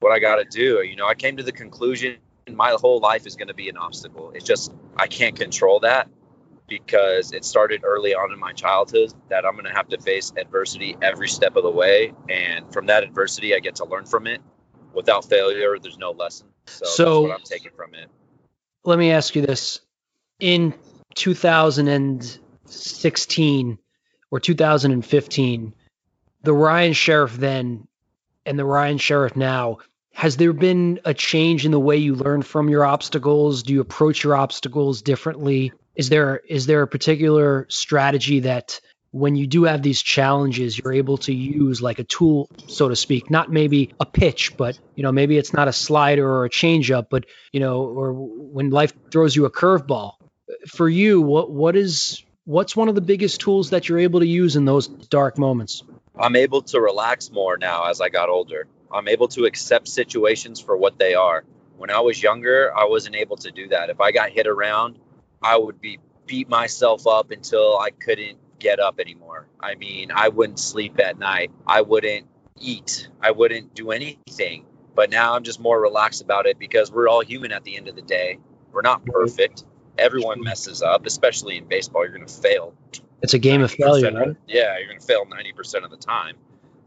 what 0.00 0.12
I 0.12 0.18
got 0.18 0.36
to 0.36 0.44
do. 0.44 0.82
You 0.82 0.96
know, 0.96 1.06
I 1.06 1.14
came 1.14 1.36
to 1.36 1.42
the 1.42 1.52
conclusion 1.52 2.16
my 2.52 2.76
whole 2.78 3.00
life 3.00 3.26
is 3.26 3.36
going 3.36 3.48
to 3.48 3.54
be 3.54 3.68
an 3.68 3.76
obstacle. 3.76 4.30
It's 4.34 4.44
just 4.44 4.72
I 4.96 5.06
can't 5.06 5.36
control 5.36 5.80
that 5.80 6.08
because 6.66 7.32
it 7.32 7.44
started 7.44 7.82
early 7.84 8.14
on 8.14 8.32
in 8.32 8.38
my 8.38 8.52
childhood 8.52 9.12
that 9.28 9.44
I'm 9.44 9.52
going 9.52 9.66
to 9.66 9.72
have 9.72 9.88
to 9.88 10.00
face 10.00 10.32
adversity 10.36 10.96
every 11.02 11.28
step 11.28 11.56
of 11.56 11.62
the 11.62 11.70
way. 11.70 12.14
And 12.28 12.72
from 12.72 12.86
that 12.86 13.04
adversity, 13.04 13.54
I 13.54 13.60
get 13.60 13.76
to 13.76 13.84
learn 13.84 14.06
from 14.06 14.26
it. 14.26 14.40
Without 14.92 15.24
failure, 15.24 15.78
there's 15.78 15.98
no 15.98 16.10
lesson. 16.12 16.48
So, 16.66 16.86
so 16.86 17.04
that's 17.04 17.22
what 17.22 17.32
I'm 17.32 17.42
taking 17.44 17.72
from 17.76 17.94
it. 17.94 18.08
Let 18.84 18.98
me 18.98 19.10
ask 19.10 19.34
you 19.34 19.42
this. 19.42 19.80
In 20.38 20.72
2016 21.14 23.78
or 24.30 24.40
2015, 24.40 25.74
the 26.42 26.54
Ryan 26.54 26.92
Sherriff 26.92 27.36
then 27.36 27.86
and 28.46 28.58
the 28.58 28.64
Ryan 28.64 28.98
Sherriff 28.98 29.36
now, 29.36 29.78
has 30.12 30.36
there 30.36 30.52
been 30.52 31.00
a 31.04 31.12
change 31.12 31.64
in 31.64 31.72
the 31.72 31.80
way 31.80 31.96
you 31.96 32.14
learn 32.14 32.42
from 32.42 32.68
your 32.68 32.84
obstacles? 32.84 33.64
Do 33.64 33.72
you 33.72 33.80
approach 33.80 34.22
your 34.22 34.36
obstacles 34.36 35.02
differently? 35.02 35.72
Is 35.96 36.08
there 36.08 36.40
is 36.48 36.66
there 36.66 36.82
a 36.82 36.88
particular 36.88 37.66
strategy 37.68 38.40
that 38.40 38.80
when 39.10 39.36
you 39.36 39.46
do 39.46 39.62
have 39.62 39.80
these 39.80 40.02
challenges, 40.02 40.76
you're 40.76 40.92
able 40.92 41.18
to 41.18 41.32
use 41.32 41.80
like 41.80 42.00
a 42.00 42.04
tool, 42.04 42.48
so 42.66 42.88
to 42.88 42.96
speak, 42.96 43.30
not 43.30 43.50
maybe 43.50 43.94
a 44.00 44.04
pitch, 44.04 44.56
but 44.56 44.78
you 44.96 45.04
know, 45.04 45.12
maybe 45.12 45.38
it's 45.38 45.52
not 45.52 45.68
a 45.68 45.72
slider 45.72 46.28
or 46.28 46.44
a 46.44 46.50
changeup, 46.50 47.06
but 47.10 47.26
you 47.52 47.60
know, 47.60 47.82
or 47.82 48.12
when 48.12 48.70
life 48.70 48.92
throws 49.12 49.36
you 49.36 49.44
a 49.44 49.50
curveball. 49.50 50.14
For 50.68 50.88
you, 50.88 51.20
what 51.20 51.50
what 51.50 51.76
is 51.76 52.24
what's 52.44 52.76
one 52.76 52.88
of 52.88 52.94
the 52.94 53.00
biggest 53.00 53.40
tools 53.40 53.70
that 53.70 53.88
you're 53.88 54.00
able 54.00 54.20
to 54.20 54.26
use 54.26 54.56
in 54.56 54.64
those 54.64 54.88
dark 54.88 55.38
moments? 55.38 55.82
I'm 56.18 56.36
able 56.36 56.62
to 56.62 56.80
relax 56.80 57.30
more 57.30 57.56
now 57.56 57.84
as 57.84 58.00
I 58.00 58.08
got 58.08 58.28
older. 58.28 58.66
I'm 58.90 59.08
able 59.08 59.28
to 59.28 59.44
accept 59.44 59.88
situations 59.88 60.60
for 60.60 60.76
what 60.76 60.98
they 60.98 61.14
are. 61.14 61.44
When 61.76 61.90
I 61.90 62.00
was 62.00 62.22
younger, 62.22 62.72
I 62.76 62.84
wasn't 62.84 63.16
able 63.16 63.36
to 63.38 63.50
do 63.50 63.68
that. 63.68 63.90
If 63.90 64.00
I 64.00 64.12
got 64.12 64.30
hit 64.30 64.46
around, 64.46 64.98
I 65.42 65.56
would 65.56 65.80
be 65.80 65.98
beat 66.26 66.48
myself 66.48 67.06
up 67.06 67.30
until 67.30 67.78
I 67.78 67.90
couldn't 67.90 68.38
get 68.58 68.78
up 68.78 69.00
anymore. 69.00 69.46
I 69.60 69.74
mean, 69.74 70.10
I 70.14 70.28
wouldn't 70.28 70.58
sleep 70.58 71.00
at 71.00 71.18
night. 71.18 71.50
I 71.66 71.82
wouldn't 71.82 72.28
eat. 72.58 73.08
I 73.20 73.32
wouldn't 73.32 73.74
do 73.74 73.90
anything. 73.90 74.66
But 74.94 75.10
now 75.10 75.34
I'm 75.34 75.42
just 75.42 75.58
more 75.58 75.80
relaxed 75.80 76.22
about 76.22 76.46
it 76.46 76.58
because 76.58 76.92
we're 76.92 77.08
all 77.08 77.20
human 77.20 77.50
at 77.50 77.64
the 77.64 77.76
end 77.76 77.88
of 77.88 77.96
the 77.96 78.02
day. 78.02 78.38
We're 78.72 78.82
not 78.82 79.04
perfect. 79.04 79.64
Everyone 79.98 80.42
messes 80.42 80.82
up, 80.82 81.06
especially 81.06 81.58
in 81.58 81.66
baseball. 81.66 82.04
You're 82.04 82.16
going 82.16 82.26
to 82.26 82.32
fail. 82.32 82.74
It's 83.22 83.34
a 83.34 83.38
game 83.38 83.62
of 83.62 83.72
failure, 83.72 84.12
right? 84.12 84.36
Yeah, 84.46 84.76
you're 84.78 84.88
going 84.88 85.00
to 85.00 85.06
fail 85.06 85.24
90% 85.24 85.84
of 85.84 85.90
the 85.90 85.96
time. 85.96 86.36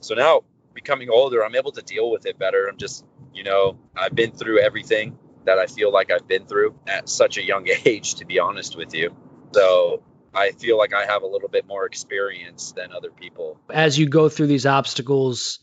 So 0.02 0.14
now, 0.14 0.44
becoming 0.74 1.10
older, 1.10 1.44
I'm 1.44 1.56
able 1.56 1.72
to 1.72 1.82
deal 1.82 2.12
with 2.12 2.26
it 2.26 2.38
better. 2.38 2.68
I'm 2.68 2.78
just, 2.78 3.04
you 3.34 3.44
know, 3.44 3.80
I've 3.96 4.14
been 4.14 4.32
through 4.32 4.60
everything 4.60 5.18
that 5.46 5.58
I 5.58 5.66
feel 5.66 5.92
like 5.92 6.12
I've 6.12 6.28
been 6.28 6.46
through 6.46 6.76
at 6.86 7.10
such 7.10 7.38
a 7.38 7.44
young 7.44 7.68
age, 7.86 8.16
to 8.16 8.26
be 8.26 8.40
honest 8.40 8.78
with 8.78 8.94
you. 8.94 9.16
So 9.54 10.04
I 10.34 10.52
feel 10.52 10.78
like 10.78 10.94
I 10.94 11.06
have 11.06 11.24
a 11.24 11.28
little 11.28 11.50
bit 11.50 11.66
more 11.66 11.86
experience 11.86 12.74
than 12.74 12.92
other 12.92 13.10
people. 13.10 13.60
As 13.70 13.98
you 13.98 14.08
go 14.08 14.30
through 14.30 14.48
these 14.48 14.66
obstacles, 14.66 15.60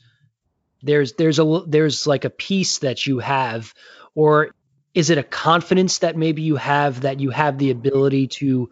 there's 0.82 1.12
there's 1.14 1.38
a 1.38 1.62
there's 1.66 2.06
like 2.06 2.24
a 2.24 2.30
piece 2.30 2.78
that 2.78 3.06
you 3.06 3.20
have, 3.20 3.72
or 4.14 4.50
is 4.92 5.10
it 5.10 5.18
a 5.18 5.22
confidence 5.22 5.98
that 6.00 6.16
maybe 6.16 6.42
you 6.42 6.56
have 6.56 7.02
that 7.02 7.20
you 7.20 7.30
have 7.30 7.58
the 7.58 7.70
ability 7.70 8.28
to 8.28 8.70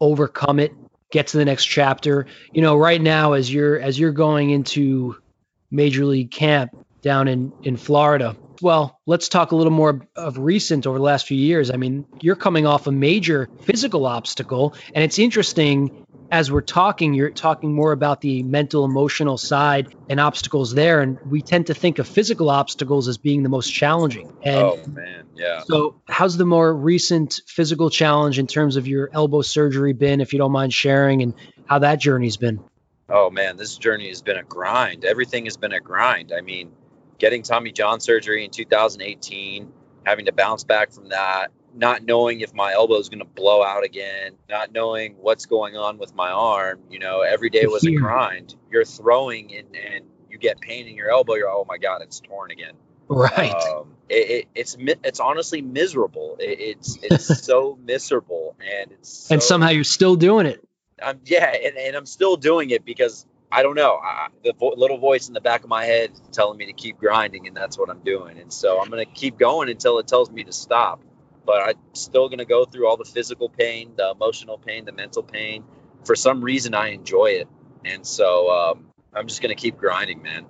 overcome 0.00 0.60
it, 0.60 0.72
get 1.10 1.28
to 1.28 1.38
the 1.38 1.44
next 1.44 1.64
chapter? 1.64 2.26
You 2.52 2.62
know, 2.62 2.76
right 2.76 3.00
now 3.00 3.32
as 3.32 3.52
you're 3.52 3.78
as 3.80 3.98
you're 3.98 4.12
going 4.12 4.50
into 4.50 5.16
major 5.70 6.04
league 6.04 6.30
camp 6.30 6.76
down 7.02 7.28
in 7.28 7.52
in 7.62 7.76
Florida, 7.76 8.36
well, 8.62 9.00
let's 9.06 9.28
talk 9.28 9.52
a 9.52 9.56
little 9.56 9.72
more 9.72 10.06
of 10.14 10.38
recent 10.38 10.86
over 10.86 10.98
the 10.98 11.04
last 11.04 11.26
few 11.26 11.36
years. 11.36 11.70
I 11.70 11.76
mean, 11.76 12.06
you're 12.20 12.36
coming 12.36 12.66
off 12.66 12.86
a 12.86 12.92
major 12.92 13.48
physical 13.62 14.06
obstacle, 14.06 14.74
and 14.94 15.04
it's 15.04 15.18
interesting 15.18 16.05
as 16.30 16.50
we're 16.50 16.60
talking, 16.60 17.14
you're 17.14 17.30
talking 17.30 17.72
more 17.72 17.92
about 17.92 18.20
the 18.20 18.42
mental, 18.42 18.84
emotional 18.84 19.38
side 19.38 19.94
and 20.08 20.18
obstacles 20.18 20.74
there. 20.74 21.00
And 21.00 21.18
we 21.26 21.42
tend 21.42 21.68
to 21.68 21.74
think 21.74 21.98
of 21.98 22.08
physical 22.08 22.50
obstacles 22.50 23.08
as 23.08 23.18
being 23.18 23.42
the 23.42 23.48
most 23.48 23.70
challenging. 23.70 24.32
And 24.42 24.58
oh, 24.58 24.84
man. 24.88 25.24
Yeah. 25.34 25.62
So, 25.66 26.00
how's 26.08 26.36
the 26.36 26.46
more 26.46 26.74
recent 26.74 27.40
physical 27.46 27.90
challenge 27.90 28.38
in 28.38 28.46
terms 28.46 28.76
of 28.76 28.86
your 28.86 29.10
elbow 29.12 29.42
surgery 29.42 29.92
been, 29.92 30.20
if 30.20 30.32
you 30.32 30.38
don't 30.38 30.52
mind 30.52 30.72
sharing, 30.72 31.22
and 31.22 31.34
how 31.66 31.78
that 31.80 32.00
journey's 32.00 32.36
been? 32.36 32.60
Oh, 33.08 33.30
man. 33.30 33.56
This 33.56 33.76
journey 33.76 34.08
has 34.08 34.22
been 34.22 34.36
a 34.36 34.42
grind. 34.42 35.04
Everything 35.04 35.44
has 35.44 35.56
been 35.56 35.72
a 35.72 35.80
grind. 35.80 36.32
I 36.36 36.40
mean, 36.40 36.72
getting 37.18 37.42
Tommy 37.42 37.72
John 37.72 38.00
surgery 38.00 38.44
in 38.44 38.50
2018, 38.50 39.72
having 40.04 40.24
to 40.26 40.32
bounce 40.32 40.64
back 40.64 40.92
from 40.92 41.10
that, 41.10 41.50
not 41.76 42.04
knowing 42.04 42.40
if 42.40 42.54
my 42.54 42.72
elbow 42.72 42.98
is 42.98 43.08
going 43.08 43.20
to 43.20 43.24
blow 43.24 43.62
out 43.62 43.84
again, 43.84 44.32
not 44.48 44.72
knowing 44.72 45.16
what's 45.20 45.46
going 45.46 45.76
on 45.76 45.98
with 45.98 46.14
my 46.14 46.30
arm. 46.30 46.80
You 46.90 46.98
know, 46.98 47.20
every 47.20 47.50
day 47.50 47.66
was 47.66 47.84
a 47.84 47.92
grind. 47.92 48.54
You're 48.70 48.84
throwing 48.84 49.54
and, 49.54 49.76
and 49.76 50.04
you 50.30 50.38
get 50.38 50.60
pain 50.60 50.86
in 50.86 50.94
your 50.94 51.10
elbow. 51.10 51.34
You're, 51.34 51.48
oh 51.48 51.66
my 51.68 51.78
God, 51.78 52.02
it's 52.02 52.20
torn 52.20 52.50
again. 52.50 52.74
Right. 53.08 53.52
Um, 53.52 53.94
it, 54.08 54.30
it, 54.30 54.48
it's 54.54 54.76
it's 54.78 55.20
honestly 55.20 55.62
miserable. 55.62 56.36
It, 56.40 56.60
it's 56.60 56.98
it's 57.02 57.42
so 57.44 57.78
miserable, 57.82 58.56
and 58.60 58.92
it's 58.92 59.08
so, 59.08 59.34
and 59.34 59.42
somehow 59.42 59.68
you're 59.70 59.84
still 59.84 60.16
doing 60.16 60.46
it. 60.46 60.66
Um, 61.02 61.20
yeah, 61.24 61.52
and, 61.52 61.76
and 61.76 61.96
I'm 61.96 62.06
still 62.06 62.36
doing 62.36 62.70
it 62.70 62.84
because 62.84 63.26
I 63.50 63.62
don't 63.62 63.74
know. 63.74 63.96
I, 64.02 64.28
the 64.42 64.52
vo- 64.52 64.74
little 64.76 64.98
voice 64.98 65.28
in 65.28 65.34
the 65.34 65.40
back 65.40 65.62
of 65.62 65.68
my 65.68 65.84
head 65.84 66.12
telling 66.32 66.58
me 66.58 66.66
to 66.66 66.72
keep 66.72 66.98
grinding, 66.98 67.46
and 67.46 67.56
that's 67.56 67.78
what 67.78 67.90
I'm 67.90 68.00
doing. 68.00 68.38
And 68.38 68.52
so 68.52 68.80
I'm 68.80 68.90
going 68.90 69.04
to 69.04 69.10
keep 69.10 69.38
going 69.38 69.68
until 69.68 69.98
it 69.98 70.08
tells 70.08 70.30
me 70.30 70.44
to 70.44 70.52
stop. 70.52 71.00
But 71.46 71.62
I'm 71.62 71.76
still 71.94 72.28
going 72.28 72.38
to 72.38 72.44
go 72.44 72.64
through 72.64 72.88
all 72.88 72.96
the 72.96 73.04
physical 73.04 73.48
pain, 73.48 73.92
the 73.96 74.10
emotional 74.10 74.58
pain, 74.58 74.84
the 74.84 74.92
mental 74.92 75.22
pain. 75.22 75.64
For 76.04 76.16
some 76.16 76.42
reason, 76.42 76.74
I 76.74 76.88
enjoy 76.88 77.26
it. 77.26 77.48
And 77.84 78.04
so 78.04 78.50
um, 78.50 78.86
I'm 79.14 79.28
just 79.28 79.40
going 79.40 79.54
to 79.54 79.60
keep 79.60 79.78
grinding, 79.78 80.22
man. 80.22 80.46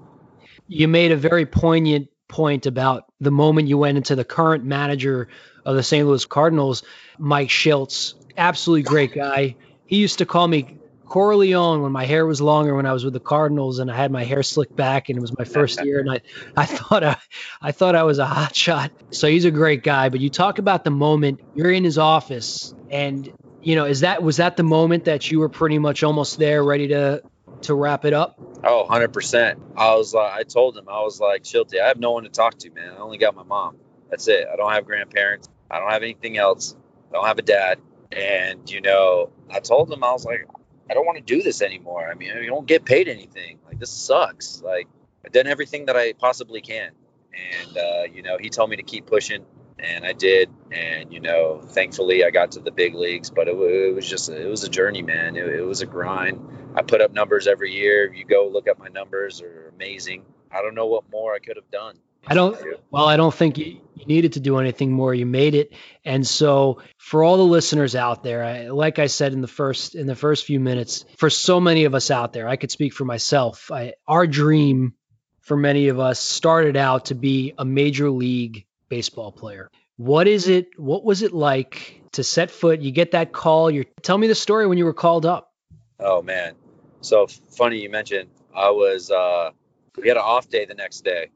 You 0.67 0.89
made 0.89 1.13
a 1.13 1.17
very 1.17 1.47
poignant 1.47 2.09
point 2.29 2.67
about 2.67 3.05
the 3.21 3.31
moment 3.31 3.69
you 3.69 3.79
went 3.79 3.99
into 3.99 4.17
the 4.17 4.25
current 4.25 4.65
manager 4.65 5.29
of 5.65 5.77
the 5.77 5.83
St. 5.83 6.07
Louis 6.07 6.25
Cardinals, 6.25 6.83
Mike 7.19 7.49
Shildt. 7.49 8.15
Absolutely 8.37 8.83
great 8.83 9.15
guy. 9.15 9.57
He 9.87 9.97
used 9.97 10.19
to 10.19 10.27
call 10.27 10.49
me 10.49 10.79
Corleone 11.07 11.83
when 11.83 11.93
my 11.93 12.05
hair 12.05 12.27
was 12.27 12.41
longer 12.41 12.75
when 12.75 12.87
I 12.87 12.93
was 12.93 13.05
with 13.05 13.15
the 13.15 13.21
Cardinals 13.21 13.79
and 13.79 13.91
I 13.91 13.97
had 13.97 14.11
my 14.11 14.25
hair 14.25 14.43
slicked 14.43 14.75
back 14.75 15.09
and 15.09 15.17
it 15.17 15.21
was 15.21 15.37
my 15.37 15.45
first 15.57 15.83
year 15.85 16.01
and 16.01 16.11
I, 16.11 16.21
I 16.57 16.67
thought 16.67 17.05
I, 17.05 17.17
I 17.63 17.73
thought 17.73 17.95
I 17.95 18.03
was 18.03 18.19
a 18.19 18.27
hot 18.27 18.55
shot. 18.55 18.91
So 19.11 19.29
he's 19.29 19.45
a 19.45 19.51
great 19.51 19.83
guy. 19.83 20.09
But 20.09 20.21
you 20.21 20.31
talk 20.31 20.59
about 20.59 20.85
the 20.85 20.91
moment 20.91 21.41
you're 21.55 21.71
in 21.71 21.85
his 21.85 21.99
office 21.99 22.75
and 22.91 23.33
you 23.63 23.75
know 23.75 23.85
is 23.85 24.01
that 24.01 24.23
was 24.23 24.37
that 24.39 24.57
the 24.57 24.63
moment 24.63 25.05
that 25.05 25.31
you 25.31 25.41
were 25.41 25.49
pretty 25.49 25.79
much 25.79 26.03
almost 26.03 26.39
there 26.39 26.63
ready 26.63 26.89
to 26.89 27.23
to 27.63 27.75
wrap 27.75 28.05
it 28.05 28.13
up? 28.13 28.37
Oh, 28.65 28.87
100%. 28.89 29.57
I 29.77 29.95
was 29.95 30.13
like, 30.13 30.33
I 30.33 30.43
told 30.43 30.77
him, 30.77 30.89
I 30.89 31.01
was 31.03 31.21
like, 31.21 31.45
Shilty, 31.45 31.81
I 31.81 31.89
have 31.89 31.99
no 31.99 32.13
one 32.13 32.25
to 32.25 32.29
talk 32.29 32.59
to, 32.59 32.71
man. 32.71 32.93
I 32.93 32.99
only 32.99 33.19
got 33.19 33.35
my 33.35 33.43
mom. 33.43 33.77
That's 34.11 34.27
it. 34.29 34.47
I 34.53 34.57
don't 34.57 34.73
have 34.73 34.87
grandparents. 34.87 35.49
I 35.71 35.79
don't 35.79 35.91
have 35.91 36.03
anything 36.03 36.37
else. 36.37 36.75
I 37.11 37.15
don't 37.15 37.27
have 37.27 37.39
a 37.39 37.43
dad. 37.43 37.79
And, 38.13 38.69
you 38.71 38.81
know, 38.81 39.31
I 39.51 39.61
told 39.61 39.93
him, 39.93 40.03
I 40.03 40.13
was 40.13 40.25
like, 40.25 40.47
I 40.89 40.95
don't 40.95 41.07
want 41.07 41.19
to 41.19 41.25
do 41.25 41.43
this 41.43 41.63
anymore. 41.63 42.09
I 42.09 42.15
mean, 42.15 42.31
you 42.37 42.47
don't 42.47 42.67
get 42.67 42.85
paid 42.85 43.09
anything. 43.09 43.59
Like 43.67 43.79
this 43.79 43.91
sucks. 43.91 44.63
Like 44.63 44.89
I've 45.25 45.33
done 45.33 45.47
everything 45.47 45.87
that 45.87 45.97
I 45.97 46.13
possibly 46.13 46.61
can, 46.61 46.93
and 47.35 47.77
uh, 47.77 48.03
you 48.13 48.23
know, 48.23 48.39
he 48.39 48.51
told 48.51 48.71
me 48.71 48.77
to 48.77 48.83
keep 48.83 49.07
pushing. 49.07 49.45
and 49.79 50.05
I 50.05 50.13
did. 50.13 50.51
And 50.71 51.13
you 51.13 51.21
know, 51.21 51.61
thankfully, 51.61 52.25
I 52.25 52.31
got 52.31 52.53
to 52.53 52.61
the 52.61 52.71
big 52.71 52.95
leagues. 52.95 53.31
But 53.31 53.49
it, 53.49 53.57
it 53.57 53.95
was 53.95 54.09
just 54.09 54.29
it 54.29 54.49
was 54.49 54.65
a 54.65 54.69
journey, 54.69 55.03
man. 55.03 55.37
It, 55.37 55.47
it, 55.47 55.63
was 55.63 55.83
a 55.83 55.87
grind. 55.87 56.41
I 56.75 56.83
put 56.83 57.01
up 57.01 57.13
numbers 57.13 57.47
every 57.47 57.73
year. 57.73 58.13
You 58.13 58.25
go 58.25 58.49
look 58.49 58.69
at 58.69 58.79
my 58.79 58.89
numbers; 58.89 59.43
are 59.43 59.73
amazing. 59.75 60.25
I 60.51 60.63
don't 60.63 60.75
know 60.75 60.87
what 60.87 61.05
more 61.11 61.35
I 61.35 61.39
could 61.39 61.57
have 61.57 61.71
done. 61.71 61.99
I 62.27 62.35
don't. 62.35 62.57
Well, 62.91 63.07
I 63.07 63.17
don't 63.17 63.35
think 63.35 63.59
you, 63.59 63.81
you, 63.95 64.07
needed 64.07 64.35
to 64.35 64.41
do 64.41 64.59
anything 64.59 64.93
more. 64.93 65.15
You 65.15 65.27
made 65.27 65.55
it, 65.55 65.73
and 66.05 66.27
so 66.27 66.83
for 66.99 67.23
all 67.23 67.37
the 67.37 67.45
listeners 67.45 67.95
out 67.95 68.23
there, 68.23 68.43
I, 68.43 68.69
like 68.69 68.99
I 68.99 69.07
said 69.07 69.33
in 69.33 69.41
the 69.41 69.49
first 69.49 69.95
in 69.95 70.07
the 70.07 70.17
first 70.17 70.45
few 70.45 70.59
minutes, 70.59 71.05
for 71.19 71.31
so 71.31 71.61
many 71.61 71.85
of 71.85 71.95
us 71.95 72.11
out 72.11 72.33
there, 72.33 72.49
I 72.49 72.57
could 72.57 72.71
speak 72.71 72.95
for 72.95 73.05
myself. 73.05 73.71
I, 73.71 73.95
our 74.09 74.27
dream 74.27 74.95
for 75.41 75.57
many 75.57 75.89
of 75.89 76.01
us 76.01 76.19
started 76.19 76.77
out 76.77 77.07
to 77.07 77.15
be 77.15 77.55
a 77.59 77.65
major 77.65 78.11
league 78.11 78.67
baseball 78.89 79.31
player. 79.31 79.71
What 79.97 80.27
is 80.27 80.49
it? 80.49 80.79
What 80.79 81.05
was 81.05 81.23
it 81.23 81.33
like 81.33 82.03
to 82.13 82.25
set 82.25 82.51
foot? 82.51 82.81
You 82.81 82.91
get 82.91 83.13
that 83.13 83.33
call. 83.33 83.71
You 83.71 83.85
tell 84.03 84.19
me 84.19 84.27
the 84.27 84.35
story 84.35 84.67
when 84.67 84.79
you 84.79 84.85
were 84.85 84.95
called 84.95 85.27
up. 85.27 85.53
Oh 86.01 86.23
man, 86.23 86.55
so 87.03 87.29
funny 87.29 87.79
you 87.79 87.91
mentioned. 87.91 88.31
I 88.55 88.71
was. 88.71 89.13
uh 89.13 89.51
We 89.97 90.09
had 90.09 90.17
an 90.17 90.25
off 90.25 90.49
day 90.49 90.65
the 90.65 90.75
next 90.75 91.05
day 91.05 91.31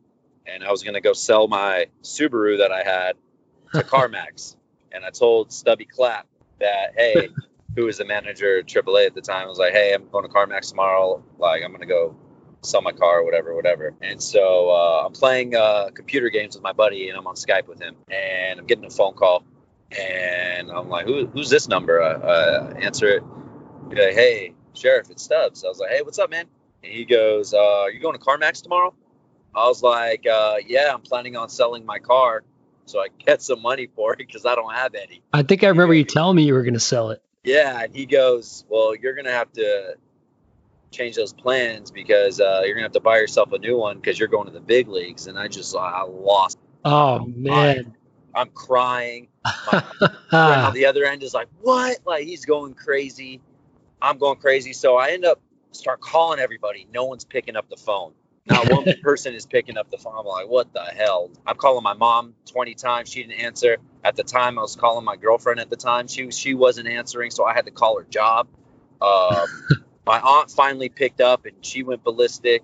and 0.47 0.65
I 0.65 0.71
was 0.71 0.83
going 0.83 0.95
to 0.95 1.01
go 1.01 1.13
sell 1.13 1.49
my 1.49 1.87
Subaru 2.03 2.59
that 2.59 2.73
I 2.73 2.83
had 2.83 3.13
to 3.75 3.83
CarMax. 3.89 4.57
and 4.93 5.05
I 5.05 5.11
told 5.11 5.53
Stubby 5.53 5.85
Clapp 5.85 6.27
that, 6.61 6.95
hey, 6.97 7.31
who 7.77 7.85
was 7.85 7.99
the 7.99 8.05
manager 8.05 8.59
at 8.59 8.67
AAA 8.67 9.07
at 9.07 9.15
the 9.15 9.21
time, 9.21 9.45
I 9.45 9.49
was 9.49 9.59
like, 9.59 9.73
hey, 9.73 9.95
I'm 9.95 10.09
going 10.09 10.27
to 10.27 10.33
CarMax 10.33 10.71
tomorrow. 10.71 11.23
Like, 11.39 11.63
I'm 11.65 11.71
going 11.71 11.81
to 11.81 11.87
go 11.87 12.17
sell 12.63 12.83
my 12.83 12.93
car 12.93 13.21
or 13.21 13.25
whatever, 13.25 13.55
whatever. 13.55 13.95
And 14.03 14.23
so 14.23 14.71
uh, 14.71 15.07
I'm 15.07 15.13
playing 15.13 15.55
uh, 15.55 15.91
computer 15.95 16.29
games 16.29 16.57
with 16.57 16.63
my 16.63 16.73
buddy 16.73 17.09
and 17.09 17.17
I'm 17.17 17.27
on 17.27 17.37
Skype 17.37 17.69
with 17.69 17.81
him. 17.81 17.97
And 18.11 18.61
I'm 18.61 18.67
getting 18.67 18.85
a 18.85 18.91
phone 18.91 19.15
call. 19.15 19.45
And 19.99 20.71
I'm 20.71 20.89
like, 20.89 21.07
Who, 21.07 21.27
who's 21.27 21.51
this 21.51 21.69
number? 21.69 22.03
I 22.03 22.13
uh, 22.13 22.75
answer 22.81 23.09
it. 23.09 23.25
Like, 23.89 24.15
hey, 24.15 24.55
Sherriff, 24.75 25.11
it's 25.11 25.23
Stubbs. 25.23 25.65
I 25.65 25.69
was 25.69 25.79
like, 25.79 25.91
hey, 25.91 26.03
what's 26.03 26.19
up, 26.19 26.31
man? 26.31 26.47
And 26.83 26.93
he 26.93 27.05
goes, 27.05 27.55
uh, 27.55 27.59
Are 27.59 27.91
you 27.91 28.01
going 28.01 28.17
to 28.19 28.25
CarMax 28.25 28.63
tomorrow? 28.63 28.95
I 29.55 29.67
was 29.67 29.83
like, 29.83 30.27
uh, 30.27 30.57
yeah, 30.67 30.93
I'm 30.93 31.03
planning 31.03 31.37
on 31.37 31.49
selling 31.49 31.85
my 31.85 31.99
car 31.99 32.43
so 32.91 33.01
I 33.01 33.09
get 33.25 33.43
some 33.43 33.63
money 33.63 33.89
for 33.95 34.13
it 34.13 34.19
because 34.19 34.45
I 34.45 34.55
don't 34.55 34.75
have 34.75 34.95
any. 34.95 35.23
I 35.33 35.43
think 35.43 35.65
I 35.65 35.69
remember 35.69 35.95
you 35.95 36.05
telling 36.05 36.37
me 36.37 36.43
you 36.43 36.55
were 36.55 36.63
going 36.63 36.75
to 36.75 36.81
sell 36.81 37.11
it. 37.11 37.23
Yeah, 37.45 37.85
and 37.85 37.95
he 37.95 38.05
goes, 38.05 38.65
well, 38.69 38.95
you're 38.95 39.15
going 39.15 39.25
to 39.25 39.33
have 39.33 39.51
to 39.55 39.95
change 40.91 41.17
those 41.17 41.33
plans 41.33 41.91
because 41.91 42.41
uh, 42.41 42.63
you're 42.65 42.75
going 42.75 42.83
to 42.83 42.83
have 42.83 42.93
to 42.93 43.01
buy 43.01 43.17
yourself 43.17 43.53
a 43.53 43.59
new 43.59 43.79
one 43.79 43.97
because 43.97 44.19
you're 44.19 44.29
going 44.29 44.47
to 44.47 44.53
the 44.53 44.61
big 44.61 44.89
leagues. 44.89 45.27
And 45.27 45.39
I 45.39 45.49
just, 45.49 45.75
I 45.75 46.03
lost. 46.03 46.59
Oh 46.85 47.21
man, 47.21 47.95
I'm, 48.35 48.43
I'm 48.43 48.51
crying. 48.51 49.29
On 50.33 50.75
the 50.75 50.87
other 50.87 51.05
end 51.05 51.23
is 51.23 51.33
like, 51.33 51.49
what? 51.63 51.99
Like 52.05 52.25
he's 52.25 52.45
going 52.45 52.75
crazy. 52.75 53.41
I'm 54.03 54.19
going 54.19 54.39
crazy. 54.39 54.73
So 54.73 54.97
I 54.97 55.11
end 55.11 55.25
up 55.25 55.41
start 55.73 56.01
calling 56.01 56.41
everybody. 56.41 56.87
No 56.93 57.05
one's 57.05 57.25
picking 57.25 57.57
up 57.57 57.69
the 57.71 57.77
phone. 57.77 58.13
Not 58.51 58.71
one 58.71 58.85
person 59.03 59.35
is 59.35 59.47
picking 59.47 59.79
up 59.79 59.91
the 59.91 59.99
phone. 59.99 60.15
I'm 60.19 60.27
like, 60.27 60.49
what 60.49 60.73
the 60.73 60.83
hell? 60.83 61.31
I'm 61.47 61.57
calling 61.57 61.83
my 61.83 61.95
mom 61.95 62.35
20 62.51 62.75
times. 62.75 63.11
She 63.11 63.23
didn't 63.23 63.41
answer. 63.41 63.79
At 64.03 64.17
the 64.17 64.25
time, 64.25 64.59
I 64.59 64.63
was 64.63 64.77
calling 64.77 65.05
my 65.05 65.17
girlfriend 65.17 65.61
at 65.61 65.71
the 65.71 65.77
time. 65.77 66.09
She 66.09 66.31
she 66.31 66.55
wasn't 66.55 66.89
answering, 66.89 67.31
so 67.31 67.45
I 67.45 67.55
had 67.55 67.67
to 67.67 67.71
call 67.71 67.99
her 67.99 68.05
job. 68.05 68.49
Um, 69.01 69.47
my 70.07 70.19
aunt 70.21 70.51
finally 70.51 70.89
picked 70.89 71.21
up, 71.21 71.47
and 71.47 71.65
she 71.65 71.83
went 71.83 72.03
ballistic. 72.03 72.63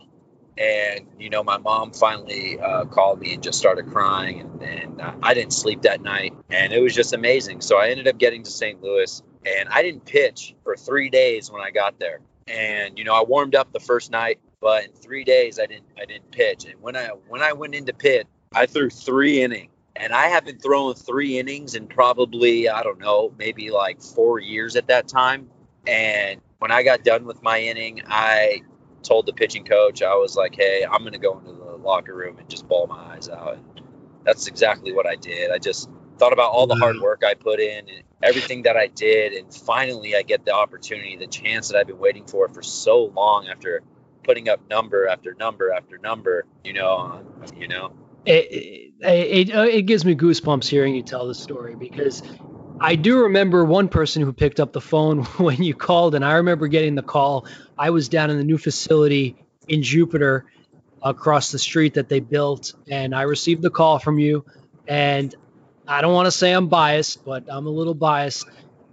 And 0.59 1.07
you 1.19 1.29
know, 1.29 1.45
my 1.45 1.59
mom 1.59 1.93
finally 1.93 2.59
uh, 2.59 2.87
called 2.87 3.21
me 3.21 3.35
and 3.35 3.43
just 3.43 3.59
started 3.59 3.89
crying, 3.89 4.41
and, 4.41 4.63
and 4.63 5.03
I 5.23 5.35
didn't 5.35 5.53
sleep 5.53 5.83
that 5.83 6.01
night, 6.01 6.35
and 6.51 6.73
it 6.73 6.81
was 6.81 6.95
just 6.95 7.13
amazing. 7.13 7.61
So 7.61 7.79
I 7.79 7.91
ended 7.91 8.09
up 8.09 8.17
getting 8.17 8.43
to 8.43 8.51
St. 8.51 8.83
Louis, 8.83 9.23
and 9.45 9.69
I 9.69 9.83
didn't 9.83 10.07
pitch 10.07 10.55
for 10.65 10.75
three 10.75 11.11
days 11.11 11.51
when 11.51 11.61
I 11.61 11.71
got 11.71 11.99
there. 11.99 12.21
And 12.49 12.99
you 12.99 13.05
know, 13.05 13.15
I 13.15 13.23
warmed 13.25 13.55
up 13.55 13.73
the 13.73 13.81
first 13.81 14.11
night 14.11 14.41
but 14.67 14.85
in 14.87 14.91
three 14.91 15.23
days 15.23 15.61
I 15.61 15.67
didn't 15.67 15.87
I 15.97 16.07
didn't 16.07 16.33
pitch. 16.33 16.65
And 16.65 16.75
when 16.83 16.97
I 16.97 17.11
when 17.29 17.41
I 17.41 17.53
went 17.53 17.77
into 17.77 17.95
pit, 17.95 18.27
I 18.53 18.67
threw 18.67 18.91
three 18.91 19.41
innings, 19.41 19.71
and 19.95 20.13
I 20.13 20.27
haven't 20.27 20.61
thrown 20.61 20.97
three 20.97 21.39
innings 21.39 21.77
in 21.77 21.87
probably 21.87 22.69
I 22.69 22.83
don't 22.83 22.99
know 22.99 23.33
maybe 23.39 23.71
like 23.71 24.03
four 24.03 24.41
years 24.41 24.75
at 24.75 24.89
that 24.89 25.07
time. 25.07 25.49
And 25.87 26.41
when 26.59 26.73
I 26.73 26.83
got 26.83 27.05
done 27.05 27.27
with 27.27 27.45
my 27.45 27.61
inning, 27.61 28.03
I 28.09 28.63
told 29.05 29.27
the 29.27 29.33
pitching 29.33 29.65
coach 29.65 30.03
I 30.03 30.17
was 30.17 30.35
like, 30.35 30.57
"Hey, 30.57 30.85
I'm 30.85 31.03
going 31.03 31.13
to 31.13 31.21
go 31.21 31.39
into 31.39 31.53
the 31.53 31.77
locker 31.77 32.17
room 32.17 32.37
and 32.39 32.51
just 32.51 32.67
bawl 32.67 32.89
my 32.89 33.15
eyes 33.15 33.29
out." 33.29 33.59
And 33.59 33.83
that's 34.25 34.49
exactly 34.49 34.93
what 34.93 35.07
I 35.07 35.15
did. 35.15 35.53
I 35.53 35.59
just 35.59 35.89
thought 36.19 36.33
about 36.33 36.51
all 36.51 36.67
the 36.67 36.75
mm-hmm. 36.75 36.83
hard 36.83 37.01
work 37.01 37.23
I 37.25 37.35
put 37.35 37.61
in 37.61 37.89
and 37.89 38.03
everything 38.21 38.63
that 38.63 38.77
I 38.77 38.89
did, 38.89 39.33
and 39.33 39.55
finally 39.55 40.17
I 40.17 40.23
get 40.23 40.45
the 40.45 40.55
opportunity, 40.55 41.15
the 41.15 41.29
chance 41.29 41.69
that 41.69 41.79
I've 41.79 41.87
been 41.87 42.01
waiting 42.01 42.27
for 42.27 42.49
for 42.49 42.65
so 42.65 43.05
long 43.05 43.47
after 43.47 43.85
putting 44.27 44.49
up 44.49 44.61
number 44.69 45.07
after 45.07 45.35
number 45.35 45.73
after 45.73 45.99
number, 45.99 46.45
you 46.65 46.73
know, 46.73 47.25
you 47.57 47.69
know. 47.69 47.93
It, 48.27 48.93
it, 49.01 49.51
it, 49.51 49.55
uh, 49.55 49.81
gives 49.83 50.05
me 50.05 50.17
goosebumps 50.17 50.67
hearing 50.67 50.97
you 50.97 51.03
tell 51.03 51.29
the 51.29 51.35
story 51.35 51.77
because 51.77 52.23
I 52.81 52.97
do 52.97 53.21
remember 53.23 53.65
one 53.65 53.89
person 53.89 54.23
who 54.23 54.33
picked 54.33 54.59
up 54.59 54.73
the 54.73 54.81
phone 54.81 55.23
when 55.39 55.63
you 55.63 55.75
called, 55.75 56.15
and 56.15 56.25
I 56.25 56.35
remember 56.35 56.67
getting 56.67 56.97
the 56.97 57.03
call. 57.03 57.47
I 57.79 57.91
was 57.91 58.09
down 58.09 58.31
in 58.31 58.37
the 58.37 58.45
new 58.45 58.59
facility 58.59 59.37
in 59.69 59.83
Jupiter 59.83 60.47
across 61.03 61.53
the 61.53 61.59
street 61.59 61.95
that 61.95 62.09
they 62.09 62.21
built, 62.21 62.75
and 62.91 63.15
I 63.15 63.23
received 63.23 63.63
the 63.63 63.71
call 63.71 64.01
from 64.01 64.19
you. 64.19 64.45
And 64.89 65.35
I 65.87 66.01
don't 66.01 66.13
want 66.13 66.27
to 66.27 66.33
say 66.33 66.53
I'm 66.53 66.69
biased, 66.69 67.25
but 67.25 67.45
I'm 67.49 67.67
a 67.67 67.71
little 67.71 67.95
biased. 67.95 68.47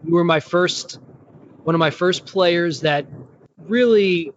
You 0.04 0.14
were 0.14 0.24
my 0.24 0.40
first, 0.40 1.00
one 1.64 1.74
of 1.74 1.80
my 1.80 1.90
first 1.90 2.28
players 2.28 2.82
that 2.82 3.08
really 3.58 4.32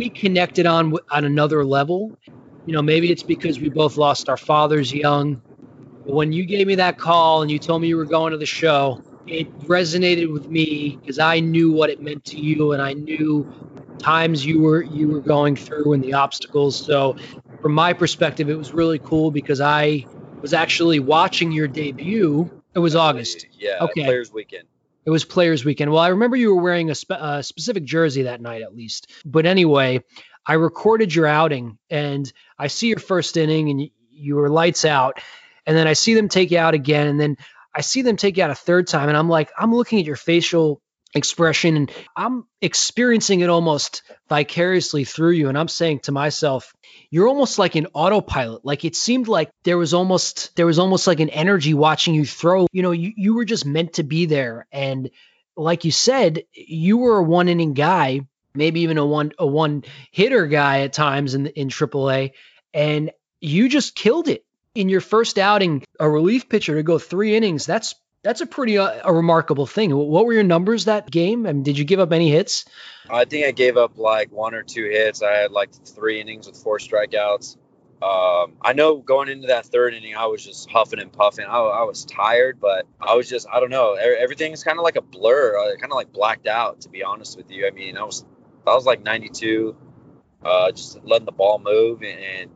we 0.00 0.08
connected 0.08 0.64
on 0.64 0.96
on 1.10 1.24
another 1.24 1.62
level. 1.62 2.16
You 2.64 2.72
know, 2.72 2.82
maybe 2.82 3.12
it's 3.12 3.22
because 3.22 3.60
we 3.60 3.68
both 3.68 3.98
lost 3.98 4.28
our 4.30 4.36
fathers 4.38 4.92
young. 4.92 5.42
But 6.06 6.14
when 6.14 6.32
you 6.32 6.46
gave 6.46 6.66
me 6.66 6.76
that 6.76 6.96
call 6.96 7.42
and 7.42 7.50
you 7.50 7.58
told 7.58 7.82
me 7.82 7.88
you 7.88 7.98
were 7.98 8.06
going 8.06 8.32
to 8.32 8.38
the 8.38 8.46
show, 8.46 9.02
it 9.26 9.46
resonated 9.66 10.32
with 10.32 10.48
me 10.48 10.96
because 10.98 11.18
I 11.18 11.40
knew 11.40 11.70
what 11.70 11.90
it 11.90 12.00
meant 12.00 12.24
to 12.26 12.38
you 12.38 12.72
and 12.72 12.80
I 12.80 12.94
knew 12.94 13.46
times 13.98 14.44
you 14.44 14.62
were 14.62 14.82
you 14.82 15.08
were 15.08 15.20
going 15.20 15.54
through 15.54 15.92
and 15.92 16.02
the 16.02 16.14
obstacles. 16.14 16.82
So 16.82 17.16
from 17.60 17.74
my 17.74 17.92
perspective, 17.92 18.48
it 18.48 18.56
was 18.56 18.72
really 18.72 18.98
cool 19.00 19.30
because 19.30 19.60
I 19.60 20.06
was 20.40 20.54
actually 20.54 20.98
watching 20.98 21.52
your 21.52 21.68
debut. 21.68 22.50
It 22.74 22.78
was 22.78 22.96
August. 22.96 23.46
Yeah, 23.52 23.84
okay. 23.84 24.04
Players 24.04 24.32
Weekend. 24.32 24.66
It 25.04 25.10
was 25.10 25.24
Players 25.24 25.64
Weekend. 25.64 25.90
Well, 25.90 26.02
I 26.02 26.08
remember 26.08 26.36
you 26.36 26.54
were 26.54 26.62
wearing 26.62 26.90
a, 26.90 26.94
spe- 26.94 27.12
a 27.12 27.42
specific 27.42 27.84
jersey 27.84 28.24
that 28.24 28.40
night, 28.40 28.62
at 28.62 28.74
least. 28.76 29.10
But 29.24 29.46
anyway, 29.46 30.04
I 30.46 30.54
recorded 30.54 31.14
your 31.14 31.26
outing, 31.26 31.78
and 31.88 32.30
I 32.58 32.66
see 32.66 32.88
your 32.88 32.98
first 32.98 33.36
inning, 33.36 33.70
and 33.70 33.80
you, 33.80 33.90
you 34.10 34.36
were 34.36 34.50
lights 34.50 34.84
out, 34.84 35.20
and 35.66 35.76
then 35.76 35.86
I 35.86 35.94
see 35.94 36.14
them 36.14 36.28
take 36.28 36.50
you 36.50 36.58
out 36.58 36.74
again, 36.74 37.06
and 37.06 37.20
then 37.20 37.36
I 37.74 37.80
see 37.80 38.02
them 38.02 38.16
take 38.16 38.36
you 38.36 38.44
out 38.44 38.50
a 38.50 38.54
third 38.54 38.88
time, 38.88 39.08
and 39.08 39.16
I'm 39.16 39.28
like, 39.28 39.50
I'm 39.56 39.74
looking 39.74 40.00
at 40.00 40.06
your 40.06 40.16
facial 40.16 40.82
expression 41.14 41.76
and 41.76 41.92
I'm 42.16 42.44
experiencing 42.60 43.40
it 43.40 43.48
almost 43.48 44.02
vicariously 44.28 45.04
through 45.04 45.32
you 45.32 45.48
and 45.48 45.58
I'm 45.58 45.68
saying 45.68 46.00
to 46.00 46.12
myself 46.12 46.72
you're 47.10 47.26
almost 47.26 47.58
like 47.58 47.74
an 47.74 47.88
autopilot. 47.92 48.64
Like 48.64 48.84
it 48.84 48.94
seemed 48.94 49.26
like 49.26 49.50
there 49.64 49.78
was 49.78 49.92
almost 49.92 50.54
there 50.54 50.66
was 50.66 50.78
almost 50.78 51.06
like 51.06 51.20
an 51.20 51.30
energy 51.30 51.74
watching 51.74 52.14
you 52.14 52.24
throw 52.24 52.66
you 52.72 52.82
know 52.82 52.92
you, 52.92 53.12
you 53.16 53.34
were 53.34 53.44
just 53.44 53.66
meant 53.66 53.94
to 53.94 54.04
be 54.04 54.26
there 54.26 54.66
and 54.70 55.10
like 55.56 55.84
you 55.84 55.90
said 55.90 56.44
you 56.52 56.98
were 56.98 57.18
a 57.18 57.22
one 57.24 57.48
inning 57.48 57.74
guy 57.74 58.20
maybe 58.54 58.80
even 58.80 58.98
a 58.98 59.06
one 59.06 59.32
a 59.38 59.46
one 59.46 59.84
hitter 60.12 60.46
guy 60.46 60.82
at 60.82 60.92
times 60.92 61.34
in 61.34 61.46
in 61.48 61.68
AAA 61.68 62.32
and 62.72 63.10
you 63.40 63.68
just 63.68 63.94
killed 63.94 64.28
it. 64.28 64.44
In 64.72 64.88
your 64.88 65.00
first 65.00 65.36
outing 65.36 65.82
a 65.98 66.08
relief 66.08 66.48
pitcher 66.48 66.76
to 66.76 66.84
go 66.84 66.96
3 66.96 67.34
innings 67.34 67.66
that's 67.66 67.96
that's 68.22 68.40
a 68.40 68.46
pretty 68.46 68.78
uh, 68.78 69.00
a 69.04 69.12
remarkable 69.12 69.66
thing. 69.66 69.94
What 69.94 70.26
were 70.26 70.32
your 70.32 70.42
numbers 70.42 70.86
that 70.86 71.10
game? 71.10 71.46
I 71.46 71.52
mean, 71.52 71.62
did 71.62 71.78
you 71.78 71.84
give 71.84 72.00
up 72.00 72.12
any 72.12 72.30
hits? 72.30 72.64
I 73.08 73.24
think 73.24 73.46
I 73.46 73.50
gave 73.50 73.76
up 73.76 73.98
like 73.98 74.30
one 74.30 74.54
or 74.54 74.62
two 74.62 74.84
hits. 74.84 75.22
I 75.22 75.32
had 75.32 75.52
like 75.52 75.72
three 75.72 76.20
innings 76.20 76.46
with 76.46 76.56
four 76.56 76.78
strikeouts. 76.78 77.56
Um, 78.02 78.54
I 78.62 78.72
know 78.72 78.96
going 78.96 79.28
into 79.28 79.48
that 79.48 79.66
third 79.66 79.92
inning, 79.92 80.16
I 80.16 80.26
was 80.26 80.44
just 80.44 80.70
huffing 80.70 81.00
and 81.00 81.12
puffing. 81.12 81.44
I, 81.44 81.58
I 81.58 81.82
was 81.82 82.06
tired, 82.06 82.58
but 82.58 82.86
I 82.98 83.14
was 83.14 83.28
just, 83.28 83.46
I 83.52 83.60
don't 83.60 83.68
know. 83.68 83.92
Everything's 83.92 84.64
kind 84.64 84.78
of 84.78 84.84
like 84.84 84.96
a 84.96 85.02
blur, 85.02 85.58
I 85.58 85.76
kind 85.78 85.92
of 85.92 85.96
like 85.96 86.10
blacked 86.10 86.46
out, 86.46 86.82
to 86.82 86.88
be 86.88 87.02
honest 87.02 87.36
with 87.36 87.50
you. 87.50 87.66
I 87.66 87.72
mean, 87.72 87.98
I 87.98 88.04
was, 88.04 88.24
I 88.66 88.74
was 88.74 88.86
like 88.86 89.02
92, 89.02 89.76
uh, 90.42 90.72
just 90.72 90.98
letting 91.04 91.26
the 91.26 91.32
ball 91.32 91.58
move. 91.58 92.00
And, 92.00 92.18
and 92.18 92.50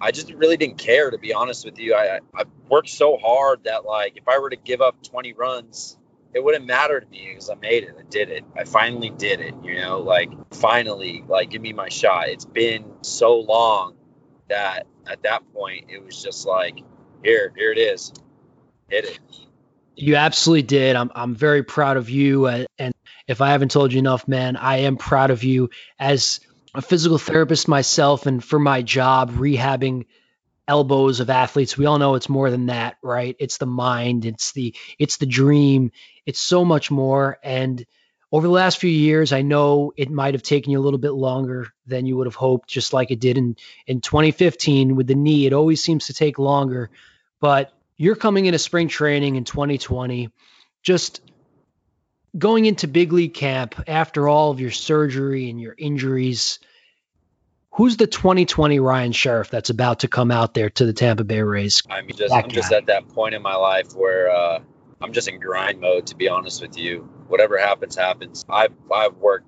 I 0.00 0.12
just 0.12 0.32
really 0.32 0.56
didn't 0.56 0.78
care 0.78 1.10
to 1.10 1.18
be 1.18 1.32
honest 1.34 1.64
with 1.64 1.78
you. 1.78 1.94
I 1.94 2.20
I 2.34 2.44
worked 2.68 2.88
so 2.88 3.16
hard 3.16 3.64
that 3.64 3.84
like 3.84 4.16
if 4.16 4.28
I 4.28 4.38
were 4.38 4.50
to 4.50 4.56
give 4.56 4.80
up 4.80 5.02
20 5.02 5.32
runs, 5.34 5.98
it 6.32 6.42
wouldn't 6.42 6.66
matter 6.66 7.00
to 7.00 7.06
me 7.06 7.28
because 7.28 7.50
I 7.50 7.54
made 7.54 7.84
it. 7.84 7.94
I 7.98 8.02
did 8.08 8.30
it. 8.30 8.44
I 8.56 8.64
finally 8.64 9.10
did 9.10 9.40
it. 9.40 9.54
You 9.62 9.80
know, 9.80 9.98
like 9.98 10.30
finally, 10.54 11.24
like 11.28 11.50
give 11.50 11.62
me 11.62 11.72
my 11.72 11.88
shot. 11.88 12.28
It's 12.28 12.44
been 12.44 12.84
so 13.02 13.40
long 13.40 13.96
that 14.48 14.86
at 15.06 15.22
that 15.22 15.42
point 15.52 15.86
it 15.90 16.04
was 16.04 16.22
just 16.22 16.46
like, 16.46 16.78
here, 17.24 17.52
here 17.56 17.72
it 17.72 17.78
is. 17.78 18.12
hit 18.88 19.04
it. 19.04 19.20
You 19.96 20.16
absolutely 20.16 20.62
did. 20.62 20.96
I'm 20.96 21.10
I'm 21.14 21.34
very 21.34 21.62
proud 21.62 21.96
of 21.96 22.08
you. 22.08 22.46
Uh, 22.46 22.64
and 22.78 22.94
if 23.26 23.40
I 23.40 23.50
haven't 23.50 23.70
told 23.70 23.92
you 23.92 23.98
enough, 23.98 24.26
man, 24.26 24.56
I 24.56 24.78
am 24.78 24.96
proud 24.96 25.30
of 25.30 25.44
you 25.44 25.70
as 25.98 26.40
a 26.74 26.82
physical 26.82 27.18
therapist 27.18 27.68
myself, 27.68 28.26
and 28.26 28.42
for 28.42 28.58
my 28.58 28.82
job 28.82 29.32
rehabbing 29.32 30.06
elbows 30.70 31.18
of 31.18 31.30
athletes. 31.30 31.76
We 31.76 31.86
all 31.86 31.98
know 31.98 32.14
it's 32.14 32.28
more 32.28 32.48
than 32.48 32.66
that, 32.66 32.96
right? 33.02 33.34
It's 33.40 33.58
the 33.58 33.66
mind. 33.66 34.24
It's 34.24 34.52
the 34.52 34.74
it's 34.98 35.16
the 35.16 35.26
dream. 35.26 35.90
It's 36.26 36.38
so 36.38 36.64
much 36.64 36.92
more. 36.92 37.38
And 37.42 37.84
over 38.30 38.46
the 38.46 38.52
last 38.52 38.78
few 38.78 38.90
years, 38.90 39.32
I 39.32 39.42
know 39.42 39.92
it 39.96 40.10
might 40.10 40.34
have 40.34 40.44
taken 40.44 40.70
you 40.70 40.78
a 40.78 40.82
little 40.82 41.00
bit 41.00 41.10
longer 41.10 41.66
than 41.86 42.06
you 42.06 42.16
would 42.16 42.28
have 42.28 42.36
hoped, 42.36 42.68
just 42.68 42.92
like 42.92 43.10
it 43.10 43.18
did 43.18 43.36
in, 43.36 43.56
in 43.88 44.00
2015 44.00 44.94
with 44.94 45.08
the 45.08 45.16
knee. 45.16 45.46
It 45.46 45.52
always 45.52 45.82
seems 45.82 46.06
to 46.06 46.14
take 46.14 46.38
longer, 46.38 46.90
but 47.40 47.72
you're 47.96 48.14
coming 48.14 48.46
into 48.46 48.60
spring 48.60 48.86
training 48.86 49.34
in 49.34 49.42
2020, 49.42 50.30
just 50.84 51.20
going 52.36 52.66
into 52.66 52.88
big 52.88 53.12
league 53.12 53.34
camp 53.34 53.82
after 53.86 54.28
all 54.28 54.50
of 54.50 54.60
your 54.60 54.70
surgery 54.70 55.50
and 55.50 55.60
your 55.60 55.74
injuries. 55.76 56.58
Who's 57.72 57.96
the 57.96 58.06
2020 58.06 58.80
Ryan 58.80 59.12
Sherriff 59.12 59.48
that's 59.48 59.70
about 59.70 60.00
to 60.00 60.08
come 60.08 60.30
out 60.30 60.54
there 60.54 60.70
to 60.70 60.84
the 60.84 60.92
Tampa 60.92 61.24
Bay 61.24 61.40
Rays? 61.40 61.82
I 61.88 62.02
mean, 62.02 62.16
just, 62.16 62.34
I'm 62.34 62.48
just 62.48 62.72
at 62.72 62.86
that 62.86 63.08
point 63.08 63.34
in 63.34 63.42
my 63.42 63.54
life 63.54 63.92
where 63.94 64.30
uh, 64.30 64.60
I'm 65.00 65.12
just 65.12 65.28
in 65.28 65.38
grind 65.38 65.80
mode, 65.80 66.08
to 66.08 66.16
be 66.16 66.28
honest 66.28 66.60
with 66.60 66.76
you. 66.76 67.08
Whatever 67.28 67.58
happens, 67.58 67.94
happens. 67.94 68.44
I've 68.48 68.72
I've 68.92 69.16
worked 69.16 69.46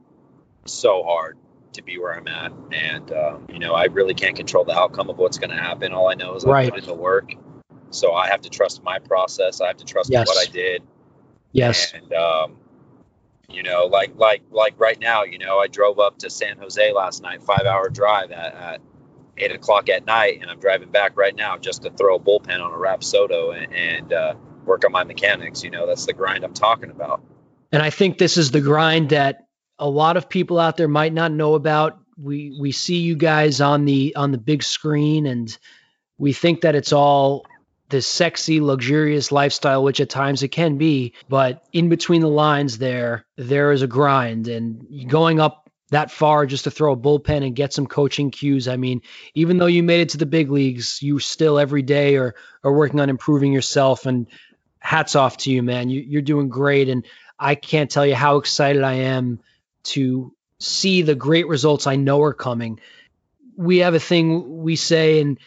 so 0.67 1.03
hard 1.03 1.37
to 1.73 1.83
be 1.83 1.99
where 1.99 2.15
I'm 2.15 2.29
at, 2.29 2.53
and 2.73 3.13
um, 3.13 3.47
you 3.53 3.59
know 3.59 3.75
I 3.75 3.87
really 3.87 4.15
can't 4.15 4.37
control 4.37 4.65
the 4.65 4.79
outcome 4.79 5.11
of 5.11 5.19
what's 5.19 5.39
going 5.39 5.51
to 5.51 5.57
happen. 5.57 5.93
All 5.93 6.09
I 6.09 6.15
know 6.15 6.37
is 6.37 6.45
I 6.45 6.49
right. 6.49 6.71
put 6.71 6.79
in 6.79 6.87
the 6.87 6.95
work, 6.95 7.35
so 7.91 8.13
I 8.13 8.29
have 8.29 8.43
to 8.43 8.51
trust 8.51 8.85
my 8.85 9.01
process. 9.01 9.61
I 9.61 9.67
have 9.67 9.79
to 9.79 9.85
trust 9.85 10.11
yes. 10.11 10.29
what 10.29 10.39
I 10.39 10.51
did. 10.51 10.85
Yes. 11.51 11.93
And 11.93 12.13
um, 12.13 12.57
you 13.53 13.63
know, 13.63 13.87
like 13.87 14.13
like 14.17 14.43
like 14.51 14.79
right 14.79 14.99
now, 15.01 15.25
you 15.25 15.39
know, 15.39 15.59
I 15.59 15.69
drove 15.69 15.99
up 15.99 16.19
to 16.19 16.31
San 16.31 16.59
Jose 16.59 16.93
last 16.93 17.23
night, 17.23 17.43
five 17.43 17.67
hour 17.67 17.89
drive 17.89 18.31
at, 18.33 18.55
at 18.55 18.81
eight 19.39 19.53
o'clock 19.53 19.89
at 19.89 20.07
night, 20.07 20.41
and 20.41 20.51
I'm 20.51 20.61
driving 20.61 20.91
back 20.91 21.17
right 21.17 21.35
now 21.35 21.59
just 21.59 21.83
to 21.83 21.91
throw 21.91 22.17
a 22.17 22.21
bullpen 22.21 22.61
on 22.61 22.73
a 22.73 22.77
Rapsodo 22.77 23.57
and. 23.57 23.73
and 23.73 24.13
uh, 24.13 24.35
work 24.65 24.85
on 24.85 24.93
my 24.93 25.05
mechanics. 25.05 25.63
You 25.63 25.71
know, 25.71 25.87
that's 25.87 26.07
the 26.07 26.13
grind 26.13 26.45
I'm 26.45 26.55
talking 26.55 26.91
about. 26.91 27.23
And 27.71 27.83
I 27.83 27.91
think 27.91 28.19
this 28.19 28.37
is 28.37 28.51
the 28.51 28.61
grind 28.61 29.11
that 29.11 29.47
a 29.79 29.89
lot 29.89 30.17
of 30.17 30.29
people 30.29 30.59
out 30.59 30.77
there 30.77 30.89
might 30.89 31.13
not 31.13 31.33
know 31.33 31.55
about. 31.55 31.99
We 32.19 32.57
we 32.61 32.73
see 32.73 32.99
you 32.99 33.17
guys 33.17 33.61
on 33.61 33.85
the 33.85 34.15
on 34.17 34.33
the 34.33 34.39
big 34.39 34.63
screen 34.63 35.27
and 35.27 35.57
we 36.19 36.33
think 36.33 36.61
that 36.61 36.75
it's 36.75 36.93
all 36.93 37.47
this 37.93 38.09
sexy 38.09 38.61
luxurious 38.61 39.31
lifestyle 39.31 39.85
which 39.85 40.01
at 40.01 40.11
times 40.11 40.43
it 40.43 40.49
can 40.49 40.79
be 40.79 41.13
but 41.29 41.65
in 41.73 41.89
between 41.89 42.21
the 42.21 42.29
lines 42.29 42.79
there 42.79 43.25
there 43.37 43.71
is 43.71 43.83
a 43.83 43.87
grind 43.87 44.49
and 44.49 45.09
going 45.09 45.39
up 45.39 45.63
that 45.93 46.11
far 46.11 46.47
just 46.47 46.65
to 46.65 46.71
throw 46.71 46.95
a 46.95 46.97
bullpen 46.97 47.47
and 47.47 47.55
get 47.55 47.75
some 47.75 47.87
coaching 47.87 48.31
cues. 48.31 48.67
I 48.67 48.77
mean, 48.79 49.03
even 49.35 49.59
though 49.59 49.67
you 49.67 49.83
made 49.83 50.01
it 50.01 50.09
to 50.11 50.17
the 50.17 50.25
big 50.25 50.51
leagues, 50.51 51.03
you 51.03 51.19
still 51.19 51.59
every 51.59 51.83
day 51.83 52.17
are 52.17 52.35
are 52.65 52.73
working 52.73 52.99
on 52.99 53.11
improving 53.11 53.53
yourself 53.53 54.07
and 54.07 54.27
hats 54.79 55.15
off 55.15 55.37
to 55.39 55.51
you, 55.51 55.63
man. 55.63 55.91
You, 55.91 56.01
you're 56.01 56.23
doing 56.23 56.49
great. 56.49 56.89
And 56.89 57.07
I 57.39 57.55
can't 57.55 57.91
tell 57.91 58.07
you 58.07 58.15
how 58.15 58.39
excited 58.39 58.83
I 58.83 58.95
am 58.95 59.41
to 59.85 60.35
see 60.59 61.03
the 61.03 61.15
great 61.15 61.47
results 61.47 61.87
I 61.87 61.97
know 61.97 62.23
are 62.23 62.33
coming. 62.33 62.81
We 63.57 63.79
have 63.79 63.95
a 63.95 64.01
thing 64.01 64.63
we 64.63 64.77
say 64.77 65.21
and 65.21 65.39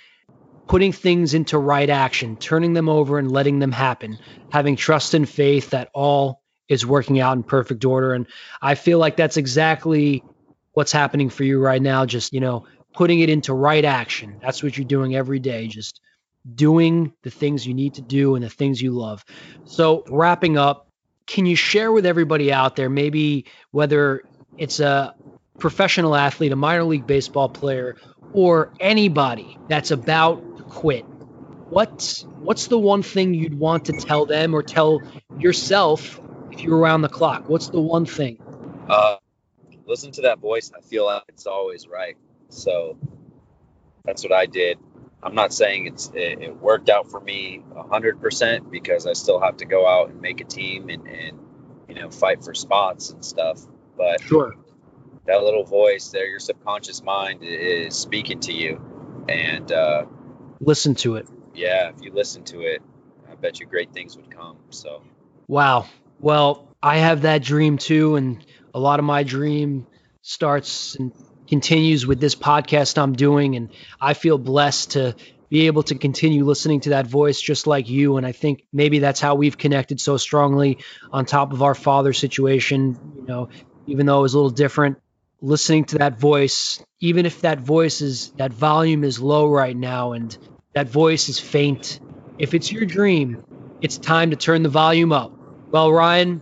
putting 0.68 0.92
things 0.92 1.34
into 1.34 1.58
right 1.58 1.90
action, 1.90 2.38
turning 2.38 2.74
them 2.74 2.90
over 2.90 3.20
and 3.20 3.32
letting 3.32 3.60
them 3.60 3.72
happen, 3.72 4.18
having 4.52 4.76
trust 4.76 5.14
and 5.14 5.28
faith 5.28 5.72
that 5.72 5.90
all 5.94 6.42
is 6.68 6.86
working 6.86 7.20
out 7.20 7.38
in 7.38 7.44
perfect 7.44 7.86
order. 7.86 8.14
And 8.14 8.28
I 8.62 8.76
feel 8.76 8.98
like 8.98 9.16
that's 9.16 9.38
exactly 9.38 10.24
what's 10.74 10.92
happening 10.92 11.30
for 11.30 11.44
you 11.44 11.60
right 11.60 11.82
now. 11.82 12.06
Just, 12.06 12.34
you 12.34 12.40
know, 12.40 12.66
putting 12.94 13.20
it 13.20 13.30
into 13.30 13.54
right 13.54 13.86
action. 13.86 14.38
That's 14.42 14.64
what 14.64 14.78
you're 14.78 14.88
doing 14.88 15.16
every 15.16 15.40
day. 15.40 15.68
Just 15.68 16.02
doing 16.54 17.14
the 17.24 17.30
things 17.30 17.66
you 17.66 17.74
need 17.74 17.96
to 17.96 18.02
do 18.02 18.36
and 18.36 18.44
the 18.44 18.50
things 18.50 18.82
you 18.82 18.92
love. 18.92 19.24
So, 19.66 20.04
wrapping 20.08 20.58
up, 20.58 20.90
can 21.26 21.46
you 21.46 21.56
share 21.56 21.92
with 21.92 22.06
everybody 22.06 22.52
out 22.52 22.76
there, 22.76 22.90
maybe 22.90 23.46
whether 23.72 24.24
it's 24.58 24.80
a 24.80 25.16
professional 25.60 26.16
athlete, 26.16 26.52
a 26.52 26.56
minor 26.56 26.84
league 26.84 27.08
baseball 27.08 27.50
player, 27.50 27.96
or 28.34 28.74
anybody 28.80 29.58
that's 29.68 29.92
about 29.92 30.44
quit? 30.70 31.04
What's 31.70 32.24
what's 32.40 32.68
the 32.68 32.78
one 32.78 33.04
thing 33.04 33.34
you'd 33.34 33.58
want 33.58 33.86
to 33.86 33.94
tell 33.94 34.26
them 34.26 34.54
or 34.54 34.64
tell 34.64 35.02
yourself 35.40 36.20
if 36.52 36.62
you're 36.62 36.78
around 36.78 37.02
the 37.02 37.10
clock? 37.10 37.50
What's 37.50 37.70
the 37.70 37.82
one 37.82 38.06
thing? 38.06 38.40
Uh, 38.88 39.18
listen 39.86 40.12
to 40.14 40.22
that 40.22 40.40
voice. 40.40 40.72
I 40.78 40.82
feel 40.82 41.06
like 41.06 41.24
it's 41.30 41.48
always 41.48 41.88
right. 41.88 42.18
So 42.50 42.98
that's 44.06 44.24
what 44.24 44.32
I 44.32 44.46
did. 44.46 44.78
I'm 45.24 45.34
not 45.34 45.54
saying 45.54 45.88
it's 45.88 46.12
it, 46.14 46.42
it 46.42 46.62
worked 46.62 46.90
out 46.90 47.10
for 47.10 47.20
me 47.20 47.64
100% 47.74 48.70
because 48.70 49.08
I 49.08 49.14
still 49.14 49.42
have 49.42 49.58
to 49.58 49.66
go 49.66 49.88
out 49.88 50.10
and 50.10 50.22
make 50.22 50.40
a 50.40 50.44
team 50.44 50.90
and, 50.90 51.08
and 51.08 51.40
you 51.90 51.96
know 51.96 52.12
fight 52.12 52.44
for 52.44 52.54
spots 52.54 53.10
and 53.10 53.26
stuff. 53.26 53.60
But 53.98 54.22
sure, 54.22 54.56
that 55.26 55.44
little 55.44 55.64
voice 55.64 56.10
there, 56.10 56.28
your 56.28 56.40
subconscious 56.40 57.02
mind 57.02 57.42
is 57.42 57.96
speaking 57.96 58.40
to 58.42 58.54
you, 58.54 58.80
and 59.28 59.72
uh, 59.72 60.06
listen 60.60 60.96
to 60.96 61.16
it. 61.16 61.28
Yeah, 61.54 61.90
if 61.90 62.02
you 62.02 62.12
listen 62.14 62.44
to 62.46 62.62
it, 62.62 62.82
I 63.30 63.36
bet 63.36 63.60
you 63.60 63.66
great 63.66 63.94
things 63.94 64.16
would 64.18 64.30
come. 64.30 64.58
So, 64.70 65.02
wow. 65.48 65.86
Well, 66.20 66.76
I 66.82 66.98
have 66.98 67.24
that 67.24 67.44
dream 67.44 67.78
too, 67.78 68.16
and 68.16 68.46
a 68.74 68.80
lot 68.80 69.00
of 69.00 69.06
my 69.06 69.24
dream 69.24 69.88
starts 70.22 70.96
and 70.96 71.12
continues 71.48 72.08
with 72.08 72.20
this 72.20 72.36
podcast 72.36 72.98
I'm 72.98 73.14
doing. 73.14 73.56
And 73.56 73.70
I 74.02 74.14
feel 74.14 74.38
blessed 74.38 74.92
to 74.92 75.16
be 75.50 75.68
able 75.68 75.84
to 75.84 75.96
continue 75.96 76.44
listening 76.44 76.82
to 76.82 76.90
that 76.90 77.08
voice 77.08 77.40
just 77.40 77.68
like 77.68 77.88
you. 77.88 78.18
And 78.18 78.26
I 78.26 78.32
think 78.32 78.64
maybe 78.74 79.00
that's 79.00 79.20
how 79.20 79.36
we've 79.36 79.58
connected 79.58 80.02
so 80.02 80.18
strongly 80.18 80.80
on 81.12 81.26
top 81.26 81.54
of 81.54 81.62
our 81.62 81.76
father 81.76 82.14
situation. 82.14 82.98
You 83.16 83.26
know, 83.28 83.50
even 83.86 84.06
though 84.06 84.20
it 84.20 84.24
was 84.24 84.34
a 84.34 84.38
little 84.38 84.50
different, 84.50 84.98
listening 85.46 85.86
to 85.86 86.00
that 86.00 86.20
voice, 86.20 86.84
even 87.00 87.26
if 87.28 87.42
that 87.42 87.60
voice 87.60 88.02
is, 88.02 88.32
that 88.38 88.52
volume 88.52 89.04
is 89.04 89.20
low 89.20 89.48
right 89.48 89.78
now 89.78 90.14
and 90.14 90.36
that 90.74 90.90
voice 90.90 91.30
is 91.30 91.40
faint, 91.40 92.00
if 92.40 92.56
it's 92.56 92.72
your 92.72 92.86
dream, 92.86 93.44
it's 93.80 93.98
time 94.00 94.32
to 94.32 94.36
turn 94.36 94.64
the 94.64 94.70
volume 94.70 95.12
up. 95.12 95.32
Well, 95.72 95.92
Ryan, 95.92 96.42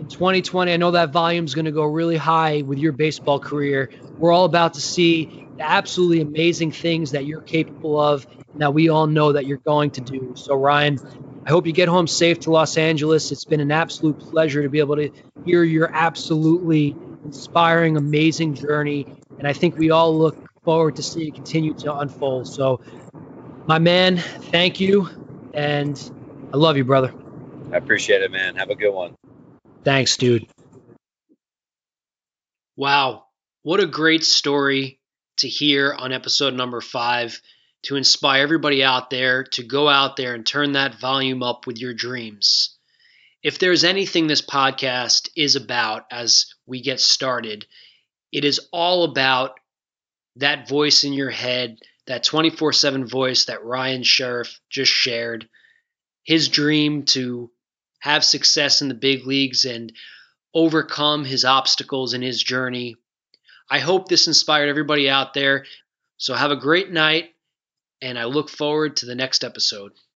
in 0.00 0.08
2020, 0.08 0.72
I 0.72 0.76
know 0.76 0.90
that 0.90 1.10
volume 1.10 1.44
is 1.44 1.54
going 1.54 1.66
to 1.66 1.72
go 1.72 1.84
really 1.84 2.16
high 2.16 2.62
with 2.62 2.78
your 2.78 2.90
baseball 2.92 3.38
career. 3.38 3.90
We're 4.18 4.32
all 4.32 4.44
about 4.44 4.74
to 4.74 4.80
see 4.80 5.46
the 5.56 5.62
absolutely 5.62 6.20
amazing 6.20 6.72
things 6.72 7.12
that 7.12 7.24
you're 7.24 7.42
capable 7.42 8.00
of 8.00 8.26
and 8.52 8.60
that 8.60 8.74
we 8.74 8.88
all 8.88 9.06
know 9.06 9.32
that 9.32 9.46
you're 9.46 9.58
going 9.58 9.92
to 9.92 10.00
do. 10.00 10.32
So, 10.34 10.56
Ryan, 10.56 10.98
I 11.46 11.50
hope 11.50 11.66
you 11.66 11.72
get 11.72 11.88
home 11.88 12.08
safe 12.08 12.40
to 12.40 12.50
Los 12.50 12.76
Angeles. 12.76 13.30
It's 13.30 13.44
been 13.44 13.60
an 13.60 13.70
absolute 13.70 14.18
pleasure 14.18 14.62
to 14.64 14.68
be 14.68 14.80
able 14.80 14.96
to 14.96 15.10
hear 15.44 15.62
your 15.62 15.88
absolutely 15.92 16.96
inspiring, 17.24 17.96
amazing 17.96 18.54
journey. 18.54 19.06
And 19.38 19.46
I 19.46 19.52
think 19.52 19.76
we 19.76 19.90
all 19.90 20.16
look 20.18 20.36
forward 20.64 20.96
to 20.96 21.02
see 21.02 21.28
it 21.28 21.34
continue 21.34 21.74
to 21.74 21.96
unfold. 21.96 22.48
So, 22.48 22.80
my 23.66 23.78
man, 23.78 24.18
thank 24.18 24.80
you. 24.80 25.08
And 25.54 25.98
I 26.52 26.56
love 26.56 26.76
you, 26.76 26.84
brother. 26.84 27.12
I 27.72 27.76
appreciate 27.76 28.22
it, 28.22 28.30
man. 28.30 28.56
Have 28.56 28.70
a 28.70 28.74
good 28.74 28.92
one. 28.92 29.14
Thanks, 29.84 30.16
dude. 30.16 30.46
Wow. 32.76 33.24
What 33.62 33.80
a 33.80 33.86
great 33.86 34.24
story 34.24 35.00
to 35.38 35.48
hear 35.48 35.92
on 35.92 36.12
episode 36.12 36.54
number 36.54 36.80
five 36.80 37.40
to 37.84 37.96
inspire 37.96 38.42
everybody 38.42 38.84
out 38.84 39.10
there 39.10 39.44
to 39.44 39.62
go 39.62 39.88
out 39.88 40.16
there 40.16 40.34
and 40.34 40.46
turn 40.46 40.72
that 40.72 41.00
volume 41.00 41.42
up 41.42 41.66
with 41.66 41.78
your 41.78 41.94
dreams. 41.94 42.78
If 43.42 43.58
there's 43.58 43.82
anything 43.82 44.26
this 44.26 44.42
podcast 44.42 45.28
is 45.36 45.56
about 45.56 46.06
as 46.10 46.46
we 46.64 46.80
get 46.80 47.00
started, 47.00 47.66
it 48.30 48.44
is 48.44 48.68
all 48.72 49.04
about 49.04 49.58
that 50.36 50.68
voice 50.68 51.04
in 51.04 51.12
your 51.12 51.30
head, 51.30 51.78
that 52.06 52.22
24 52.22 52.72
7 52.72 53.06
voice 53.06 53.46
that 53.46 53.64
Ryan 53.64 54.02
Sherriff 54.02 54.60
just 54.70 54.92
shared, 54.92 55.48
his 56.24 56.48
dream 56.48 57.04
to 57.06 57.50
have 57.98 58.24
success 58.24 58.80
in 58.80 58.88
the 58.88 58.94
big 58.94 59.26
leagues 59.26 59.64
and 59.64 59.92
overcome 60.54 61.24
his 61.24 61.44
obstacles 61.44 62.14
in 62.14 62.22
his 62.22 62.42
journey. 62.42 62.96
I 63.68 63.80
hope 63.80 64.06
this 64.06 64.26
inspired 64.26 64.68
everybody 64.68 65.08
out 65.10 65.34
there. 65.34 65.66
So 66.16 66.34
have 66.34 66.50
a 66.50 66.56
great 66.56 66.90
night, 66.90 67.34
and 68.00 68.18
I 68.18 68.24
look 68.24 68.48
forward 68.48 68.98
to 68.98 69.06
the 69.06 69.14
next 69.14 69.44
episode. 69.44 69.92